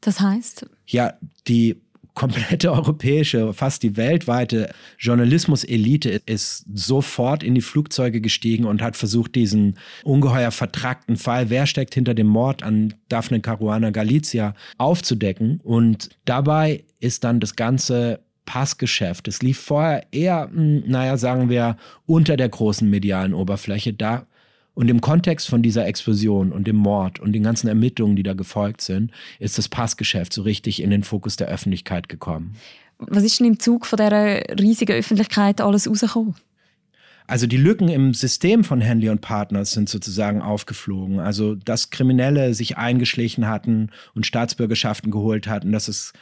Das 0.00 0.20
heißt? 0.20 0.66
Ja, 0.86 1.14
die 1.48 1.80
komplette 2.18 2.72
europäische, 2.72 3.54
fast 3.54 3.82
die 3.82 3.96
weltweite 3.96 4.70
Journalismuselite 4.98 6.20
ist 6.26 6.66
sofort 6.74 7.42
in 7.42 7.54
die 7.54 7.62
Flugzeuge 7.62 8.20
gestiegen 8.20 8.64
und 8.64 8.82
hat 8.82 8.96
versucht, 8.96 9.36
diesen 9.36 9.78
ungeheuer 10.02 10.50
vertrackten 10.50 11.16
Fall, 11.16 11.48
wer 11.48 11.66
steckt 11.66 11.94
hinter 11.94 12.14
dem 12.14 12.26
Mord 12.26 12.62
an 12.62 12.94
Daphne 13.08 13.40
Caruana 13.40 13.90
Galizia, 13.90 14.54
aufzudecken. 14.78 15.60
Und 15.62 16.10
dabei 16.24 16.84
ist 16.98 17.22
dann 17.22 17.38
das 17.38 17.54
ganze 17.54 18.20
Passgeschäft. 18.44 19.28
Es 19.28 19.40
lief 19.40 19.60
vorher 19.60 20.06
eher, 20.10 20.50
hm, 20.52 20.82
naja, 20.86 21.16
sagen 21.16 21.48
wir, 21.48 21.76
unter 22.04 22.36
der 22.36 22.48
großen 22.48 22.88
medialen 22.90 23.32
Oberfläche. 23.32 23.92
Da 23.92 24.26
und 24.78 24.88
im 24.88 25.00
Kontext 25.00 25.48
von 25.48 25.60
dieser 25.60 25.88
Explosion 25.88 26.52
und 26.52 26.68
dem 26.68 26.76
Mord 26.76 27.18
und 27.18 27.32
den 27.32 27.42
ganzen 27.42 27.66
Ermittlungen, 27.66 28.14
die 28.14 28.22
da 28.22 28.34
gefolgt 28.34 28.80
sind, 28.80 29.10
ist 29.40 29.58
das 29.58 29.68
Passgeschäft 29.68 30.32
so 30.32 30.42
richtig 30.42 30.80
in 30.80 30.90
den 30.90 31.02
Fokus 31.02 31.34
der 31.34 31.48
Öffentlichkeit 31.48 32.08
gekommen. 32.08 32.54
Was 32.98 33.24
ist 33.24 33.40
denn 33.40 33.48
im 33.48 33.58
Zug 33.58 33.86
von 33.86 33.96
dieser 33.96 34.40
riesigen 34.56 34.92
Öffentlichkeit 34.92 35.60
alles 35.60 35.90
rausgekommen? 35.90 36.36
Also 37.26 37.48
die 37.48 37.56
Lücken 37.56 37.88
im 37.88 38.14
System 38.14 38.62
von 38.62 38.80
Henley 38.80 39.08
und 39.08 39.20
Partners 39.20 39.72
sind 39.72 39.88
sozusagen 39.88 40.42
aufgeflogen. 40.42 41.18
Also 41.18 41.56
dass 41.56 41.90
Kriminelle 41.90 42.54
sich 42.54 42.78
eingeschlichen 42.78 43.48
hatten 43.48 43.90
und 44.14 44.26
Staatsbürgerschaften 44.26 45.10
geholt 45.10 45.48
hatten, 45.48 45.72
dass 45.72 45.88
es 45.88 46.12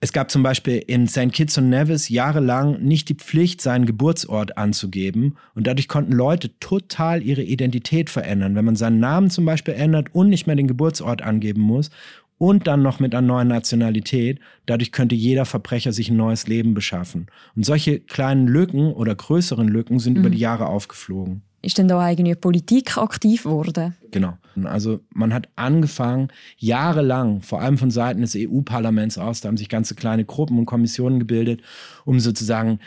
es 0.00 0.12
gab 0.12 0.30
zum 0.30 0.42
Beispiel 0.42 0.82
in 0.86 1.08
St. 1.08 1.32
Kitts 1.32 1.56
und 1.56 1.70
Nevis 1.70 2.10
jahrelang 2.10 2.82
nicht 2.82 3.08
die 3.08 3.14
Pflicht, 3.14 3.62
seinen 3.62 3.86
Geburtsort 3.86 4.58
anzugeben. 4.58 5.36
Und 5.54 5.66
dadurch 5.66 5.88
konnten 5.88 6.12
Leute 6.12 6.58
total 6.58 7.22
ihre 7.22 7.42
Identität 7.42 8.10
verändern. 8.10 8.54
Wenn 8.54 8.66
man 8.66 8.76
seinen 8.76 9.00
Namen 9.00 9.30
zum 9.30 9.46
Beispiel 9.46 9.72
ändert 9.72 10.14
und 10.14 10.28
nicht 10.28 10.46
mehr 10.46 10.56
den 10.56 10.68
Geburtsort 10.68 11.22
angeben 11.22 11.62
muss 11.62 11.90
und 12.36 12.66
dann 12.66 12.82
noch 12.82 13.00
mit 13.00 13.14
einer 13.14 13.26
neuen 13.26 13.48
Nationalität, 13.48 14.40
dadurch 14.66 14.92
könnte 14.92 15.14
jeder 15.14 15.46
Verbrecher 15.46 15.92
sich 15.92 16.10
ein 16.10 16.18
neues 16.18 16.46
Leben 16.48 16.74
beschaffen. 16.74 17.28
Und 17.56 17.64
solche 17.64 18.00
kleinen 18.00 18.46
Lücken 18.46 18.92
oder 18.92 19.14
größeren 19.14 19.68
Lücken 19.68 20.00
sind 20.00 20.14
mhm. 20.14 20.20
über 20.20 20.30
die 20.30 20.38
Jahre 20.38 20.66
aufgeflogen. 20.66 21.42
Ist 21.64 21.78
denn 21.78 21.88
da 21.88 21.98
eigentlich 21.98 22.40
Politik 22.40 22.98
aktiv 22.98 23.44
geworden? 23.44 23.94
Genau. 24.10 24.36
Also 24.64 25.00
man 25.10 25.32
hat 25.32 25.48
angefangen, 25.56 26.28
jahrelang, 26.58 27.42
vor 27.42 27.60
allem 27.60 27.78
von 27.78 27.90
Seiten 27.90 28.20
des 28.20 28.36
EU-Parlaments 28.36 29.18
aus, 29.18 29.40
da 29.40 29.48
haben 29.48 29.56
sich 29.56 29.68
ganze 29.68 29.94
kleine 29.94 30.24
Gruppen 30.24 30.58
und 30.58 30.66
Kommissionen 30.66 31.18
gebildet, 31.18 31.62
um 32.04 32.20
sozusagen 32.20 32.78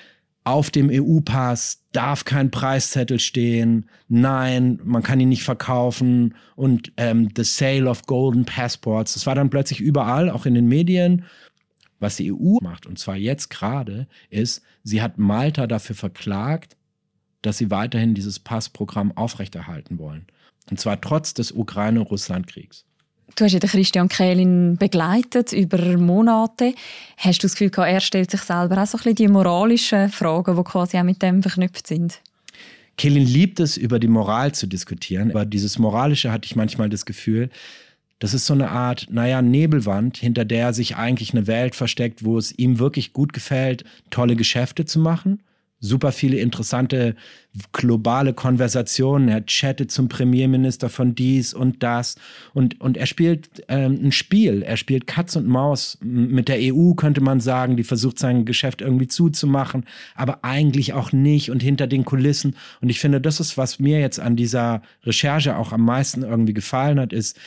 auf 0.44 0.70
dem 0.70 0.90
EU-Pass 0.90 1.84
darf 1.92 2.24
kein 2.24 2.52
Preiszettel 2.52 3.20
stehen, 3.20 3.90
nein, 4.08 4.80
man 4.86 5.04
kann 5.04 5.20
ihn 5.20 5.28
nicht 5.28 5.44
verkaufen 5.44 6.36
und 6.56 6.94
ähm, 6.96 7.28
the 7.36 7.44
sale 7.44 7.90
of 7.90 8.04
golden 8.04 8.46
passports, 8.46 9.16
das 9.16 9.26
war 9.26 9.36
dann 9.36 9.50
plötzlich 9.50 9.82
überall, 9.82 10.30
auch 10.30 10.46
in 10.46 10.54
den 10.54 10.68
Medien. 10.68 11.26
Was 12.00 12.16
die 12.16 12.32
EU 12.32 12.60
macht, 12.62 12.86
und 12.86 12.98
zwar 12.98 13.18
jetzt 13.18 13.50
gerade, 13.50 14.08
ist, 14.30 14.62
sie 14.84 15.02
hat 15.02 15.18
Malta 15.18 15.68
dafür 15.68 15.96
verklagt, 15.96 16.77
dass 17.42 17.58
sie 17.58 17.72
weiterhin 17.72 18.14
dieses 18.14 18.40
Passprogramm 18.40 19.16
aufrechterhalten 19.16 20.00
wollen. 20.00 20.28
Und 20.70 20.80
zwar 20.80 21.00
trotz 21.00 21.34
des 21.34 21.52
Ukraine-Russland-Kriegs. 21.52 22.86
Du 23.36 23.44
hast 23.44 23.54
ja 23.54 23.60
den 23.60 23.70
Christian 23.70 24.10
Kählin 24.10 24.78
begleitet 24.78 25.52
über 25.52 25.78
Monate. 25.98 26.74
Hast 27.18 27.44
du 27.44 27.48
das 27.48 27.56
Gefühl, 27.56 27.72
er 27.86 28.00
stellt 28.00 28.32
sich 28.32 28.42
selber 28.42 28.82
auch 28.82 28.88
so 28.88 28.98
ein 28.98 29.04
bisschen 29.04 29.16
die 29.16 29.28
moralischen 29.28 30.10
Fragen, 30.10 30.56
die 30.56 30.64
quasi 30.64 30.98
auch 30.98 31.04
mit 31.04 31.22
dem 31.22 31.44
verknüpft 31.44 31.88
sind? 31.88 32.22
Kählin 32.98 33.26
liebt 33.26 33.60
es, 33.60 33.78
über 33.78 34.00
die 34.00 34.08
Moral 34.08 34.54
zu 34.54 34.66
diskutieren. 34.66 35.30
Aber 35.32 35.46
dieses 35.46 35.78
Moralische 35.78 36.32
hatte 36.32 36.48
ich 36.48 36.56
manchmal 36.56 36.90
das 36.90 37.06
Gefühl, 37.06 37.50
das 38.20 38.34
ist 38.34 38.48
so 38.48 38.54
eine 38.54 38.72
Art, 38.72 39.08
naja, 39.12 39.44
Nebelwand, 39.44 40.18
hinter 40.18 40.44
der 40.44 40.74
sich 40.74 40.96
eigentlich 40.96 41.34
eine 41.34 41.46
Welt 41.46 41.76
versteckt, 41.76 42.26
wo 42.26 42.40
es 42.40 42.58
ihm 42.58 42.80
wirklich 42.80 43.14
gut 43.14 43.34
gefällt, 43.34 43.84
tolle 44.10 44.36
Geschäfte 44.36 44.86
zu 44.86 45.00
machen 45.00 45.44
super 45.80 46.12
viele 46.12 46.38
interessante 46.38 47.16
globale 47.72 48.34
Konversationen. 48.34 49.30
Er 49.30 49.46
chattet 49.46 49.92
zum 49.92 50.10
Premierminister 50.10 50.90
von 50.90 51.16
dies 51.16 51.54
und 51.54 51.84
das. 51.84 52.16
Und, 52.54 52.80
und 52.82 52.98
er 52.98 53.06
spielt 53.06 53.64
ähm, 53.68 54.00
ein 54.04 54.12
Spiel. 54.12 54.64
Er 54.64 54.78
spielt 54.78 55.08
Katz 55.08 55.36
und 55.36 55.48
Maus 55.48 55.98
mit 56.02 56.48
der 56.48 56.58
EU, 56.60 56.94
könnte 56.94 57.22
man 57.22 57.40
sagen. 57.40 57.78
Die 57.78 57.84
versucht 57.84 58.20
sein 58.20 58.46
Geschäft 58.46 58.82
irgendwie 58.82 59.08
zuzumachen, 59.08 59.86
aber 60.16 60.44
eigentlich 60.44 60.94
auch 60.94 61.12
nicht 61.12 61.52
und 61.52 61.62
hinter 61.62 61.88
den 61.88 62.06
Kulissen. 62.06 62.56
Und 62.82 62.90
ich 62.90 63.00
finde, 63.00 63.22
das 63.22 63.40
ist, 63.40 63.58
was 63.58 63.80
mir 63.80 64.00
jetzt 64.00 64.20
an 64.20 64.36
dieser 64.36 64.82
Recherche 65.04 65.58
auch 65.58 65.72
am 65.72 65.86
meisten 65.86 66.24
irgendwie 66.24 66.54
gefallen 66.54 67.00
hat, 67.00 67.14
ist, 67.14 67.38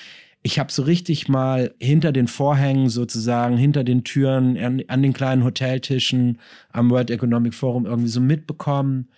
ich 0.42 0.58
habe 0.58 0.72
so 0.72 0.82
richtig 0.82 1.28
mal 1.28 1.74
hinter 1.78 2.12
den 2.12 2.26
Vorhängen 2.26 2.88
sozusagen, 2.88 3.56
hinter 3.56 3.84
den 3.84 4.04
Türen, 4.04 4.56
an, 4.56 4.82
an, 4.88 5.02
den 5.02 5.12
kleinen 5.12 5.44
Hoteltischen 5.44 6.38
am 6.72 6.90
World 6.90 7.10
Economic 7.10 7.54
Forum 7.54 7.84
irgendwie 7.84 8.08
so 8.08 8.20
mitbekommen, 8.20 9.08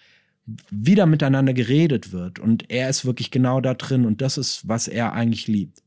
wie 0.71 0.97
da 0.97 1.07
miteinander 1.07 1.55
geredet 1.55 2.13
wird. 2.13 2.41
Und 2.41 2.71
er 2.71 2.89
ist 2.89 3.05
wirklich 3.05 3.31
genau 3.31 3.61
da 3.61 3.75
drin 3.75 4.05
und 4.05 4.21
das 4.21 4.37
ist, 4.37 4.69
was 4.69 4.89
er 4.89 5.13
eigentlich 5.13 5.47
liebt. 5.47 5.83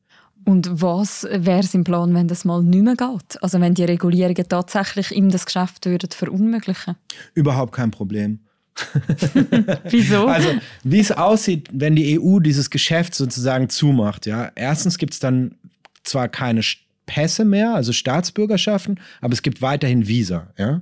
Und 0.45 0.81
was 0.81 1.27
wäre 1.29 1.65
im 1.73 1.83
Plan, 1.83 2.13
wenn 2.13 2.27
das 2.27 2.45
mal 2.45 2.61
nicht 2.61 2.83
mehr 2.83 2.95
geht? 2.95 3.41
Also 3.41 3.59
wenn 3.59 3.73
die 3.73 3.83
Regulierungen 3.83 4.47
tatsächlich 4.47 5.11
ihm 5.11 5.31
das 5.31 5.45
Geschäft 5.45 5.85
würden 5.85 6.11
verunmöglichen? 6.11 6.95
Überhaupt 7.33 7.73
kein 7.73 7.89
Problem. 7.91 8.39
Wieso? 9.89 10.27
Also, 10.27 10.49
wie 10.83 10.99
es 10.99 11.11
aussieht, 11.11 11.69
wenn 11.71 11.95
die 11.95 12.19
EU 12.19 12.39
dieses 12.39 12.69
Geschäft 12.69 13.15
sozusagen 13.15 13.69
zumacht, 13.69 14.25
ja. 14.25 14.51
Erstens 14.55 14.97
gibt 14.97 15.13
es 15.13 15.19
dann 15.19 15.55
zwar 16.03 16.27
keine 16.27 16.61
Pässe 17.05 17.45
mehr, 17.45 17.73
also 17.73 17.93
Staatsbürgerschaften, 17.93 18.99
aber 19.21 19.33
es 19.33 19.41
gibt 19.41 19.61
weiterhin 19.61 20.07
Visa, 20.07 20.47
ja. 20.57 20.81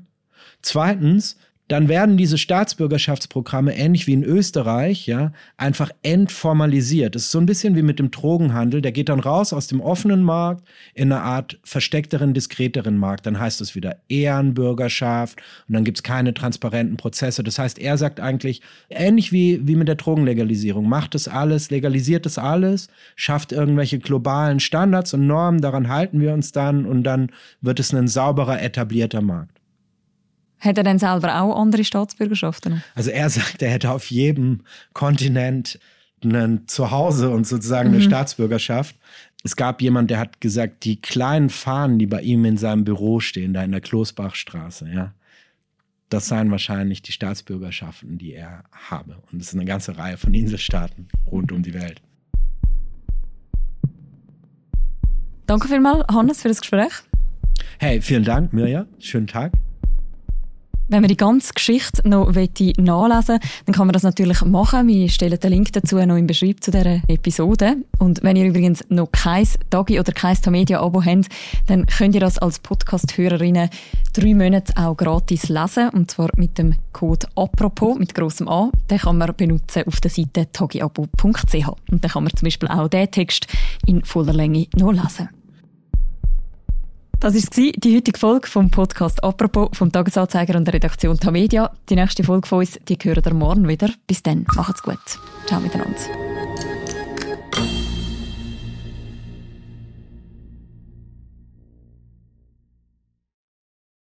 Zweitens 0.61 1.37
dann 1.69 1.87
werden 1.87 2.17
diese 2.17 2.37
Staatsbürgerschaftsprogramme 2.37 3.75
ähnlich 3.75 4.05
wie 4.05 4.13
in 4.13 4.23
Österreich, 4.23 5.07
ja, 5.07 5.31
einfach 5.55 5.91
entformalisiert. 6.03 7.15
Das 7.15 7.23
ist 7.23 7.31
so 7.31 7.39
ein 7.39 7.45
bisschen 7.45 7.75
wie 7.77 7.81
mit 7.81 7.99
dem 7.99 8.11
Drogenhandel. 8.11 8.81
Der 8.81 8.91
geht 8.91 9.07
dann 9.07 9.21
raus 9.21 9.53
aus 9.53 9.67
dem 9.67 9.79
offenen 9.79 10.23
Markt 10.23 10.65
in 10.93 11.11
eine 11.11 11.21
Art 11.21 11.59
versteckteren, 11.63 12.33
diskreteren 12.33 12.97
Markt. 12.97 13.25
Dann 13.25 13.39
heißt 13.39 13.61
es 13.61 13.75
wieder 13.75 13.97
Ehrenbürgerschaft 14.09 15.41
und 15.67 15.73
dann 15.73 15.85
gibt 15.85 15.99
es 15.99 16.03
keine 16.03 16.33
transparenten 16.33 16.97
Prozesse. 16.97 17.43
Das 17.43 17.57
heißt, 17.57 17.79
er 17.79 17.97
sagt 17.97 18.19
eigentlich, 18.19 18.61
ähnlich 18.89 19.31
wie, 19.31 19.65
wie 19.65 19.77
mit 19.77 19.87
der 19.87 19.95
Drogenlegalisierung, 19.95 20.87
macht 20.87 21.15
das 21.15 21.29
alles, 21.29 21.71
legalisiert 21.71 22.25
das 22.25 22.37
alles, 22.37 22.89
schafft 23.15 23.53
irgendwelche 23.53 23.99
globalen 23.99 24.59
Standards 24.59 25.13
und 25.13 25.27
Normen, 25.27 25.61
daran 25.61 25.87
halten 25.87 26.19
wir 26.19 26.33
uns 26.33 26.51
dann 26.51 26.85
und 26.85 27.03
dann 27.03 27.31
wird 27.61 27.79
es 27.79 27.93
ein 27.93 28.09
sauberer, 28.09 28.61
etablierter 28.61 29.21
Markt. 29.21 29.62
Hat 30.63 30.77
er 30.77 30.83
denn 30.85 30.97
selber 30.97 31.41
auch 31.41 31.59
andere 31.59 31.83
Staatsbürgerschaften? 31.83 32.83
Also 32.95 33.09
er 33.09 33.29
sagt, 33.29 33.61
er 33.61 33.69
hätte 33.69 33.91
auf 33.91 34.09
jedem 34.09 34.61
Kontinent 34.93 35.77
ein 36.23 36.67
Zuhause 36.67 37.31
und 37.31 37.45
sozusagen 37.45 37.89
mhm. 37.89 37.95
eine 37.95 38.03
Staatsbürgerschaft. 38.03 38.95
Es 39.43 39.57
gab 39.57 39.81
jemand, 39.81 40.09
der 40.09 40.19
hat 40.19 40.39
gesagt, 40.39 40.85
die 40.85 41.01
kleinen 41.01 41.49
Fahnen, 41.49 41.99
die 41.99 42.05
bei 42.05 42.21
ihm 42.21 42.45
in 42.45 42.55
seinem 42.55 42.85
Büro 42.85 43.19
stehen, 43.19 43.53
da 43.53 43.61
in 43.61 43.71
der 43.71 43.81
Klosbachstraße, 43.81 44.87
ja, 44.89 45.13
das 46.07 46.27
seien 46.27 46.49
wahrscheinlich 46.49 47.01
die 47.01 47.11
Staatsbürgerschaften, 47.11 48.17
die 48.17 48.33
er 48.33 48.63
habe. 48.71 49.17
Und 49.31 49.41
es 49.41 49.49
ist 49.49 49.55
eine 49.55 49.65
ganze 49.65 49.97
Reihe 49.97 50.15
von 50.15 50.33
Inselstaaten 50.33 51.09
rund 51.29 51.51
um 51.51 51.61
die 51.61 51.73
Welt. 51.73 52.01
Danke 55.45 55.67
vielmals, 55.67 56.05
Hannes, 56.09 56.41
für 56.41 56.47
das 56.47 56.61
Gespräch. 56.61 56.93
Hey, 57.79 57.99
vielen 57.99 58.23
Dank, 58.23 58.53
Mirja. 58.53 58.85
Schönen 58.99 59.27
Tag. 59.27 59.51
Wenn 60.89 61.01
man 61.01 61.07
die 61.07 61.17
ganze 61.17 61.53
Geschichte 61.53 62.07
noch 62.07 62.27
nachlesen 62.27 62.77
will, 62.77 63.39
dann 63.65 63.73
kann 63.73 63.87
man 63.87 63.93
das 63.93 64.03
natürlich 64.03 64.41
machen. 64.43 64.87
Wir 64.87 65.09
stellen 65.09 65.39
den 65.39 65.51
Link 65.51 65.71
dazu 65.71 65.95
noch 65.95 66.17
im 66.17 66.27
Beschreibung 66.27 66.61
zu 66.61 66.71
dieser 66.71 67.01
Episode. 67.07 67.77
Und 67.99 68.21
wenn 68.21 68.35
ihr 68.35 68.45
übrigens 68.45 68.83
noch 68.89 69.11
kein 69.11 69.47
Dagi 69.69 69.99
oder 69.99 70.11
kein 70.11 70.35
Tamedia-Abo 70.35 71.03
habt, 71.03 71.29
dann 71.67 71.85
könnt 71.85 72.15
ihr 72.15 72.21
das 72.21 72.37
als 72.37 72.59
Podcast-Hörerinnen 72.59 73.69
drei 74.13 74.33
Monate 74.33 74.73
auch 74.75 74.97
gratis 74.97 75.47
lesen. 75.47 75.89
Und 75.89 76.11
zwar 76.11 76.29
mit 76.35 76.57
dem 76.57 76.75
Code 76.91 77.27
APROPOS 77.35 77.97
mit 77.97 78.13
grossem 78.13 78.49
A. 78.49 78.69
Den 78.89 78.97
kann 78.97 79.17
man 79.17 79.33
benutzen 79.35 79.83
auf 79.87 80.01
der 80.01 80.11
Seite 80.11 80.51
tagiabo.ch. 80.51 81.67
Und 81.91 82.03
dann 82.03 82.11
kann 82.11 82.23
man 82.23 82.33
zum 82.35 82.45
Beispiel 82.45 82.69
auch 82.69 82.89
den 82.89 83.09
Text 83.09 83.47
in 83.85 84.03
voller 84.03 84.33
Länge 84.33 84.67
noch 84.75 84.91
lesen. 84.91 85.29
Das 87.23 87.33
war 87.33 87.71
die 87.71 87.95
heutige 87.95 88.19
Folge 88.19 88.49
vom 88.49 88.69
Podcast 88.69 89.23
«Apropos» 89.23 89.69
vom 89.77 89.89
Tagesanzeiger 89.89 90.57
und 90.57 90.65
der 90.65 90.73
Redaktion 90.73 91.17
Tamedia. 91.17 91.71
Die 91.87 91.95
nächste 91.95 92.21
Folge 92.21 92.45
von 92.45 92.59
uns, 92.59 92.77
die 92.89 92.97
hören 93.01 93.23
ihr 93.25 93.33
morgen 93.33 93.65
wieder. 93.65 93.91
Bis 94.07 94.21
dann, 94.21 94.45
macht's 94.53 94.83
gut. 94.83 94.99
Ciao 95.47 95.61
miteinander. 95.61 96.32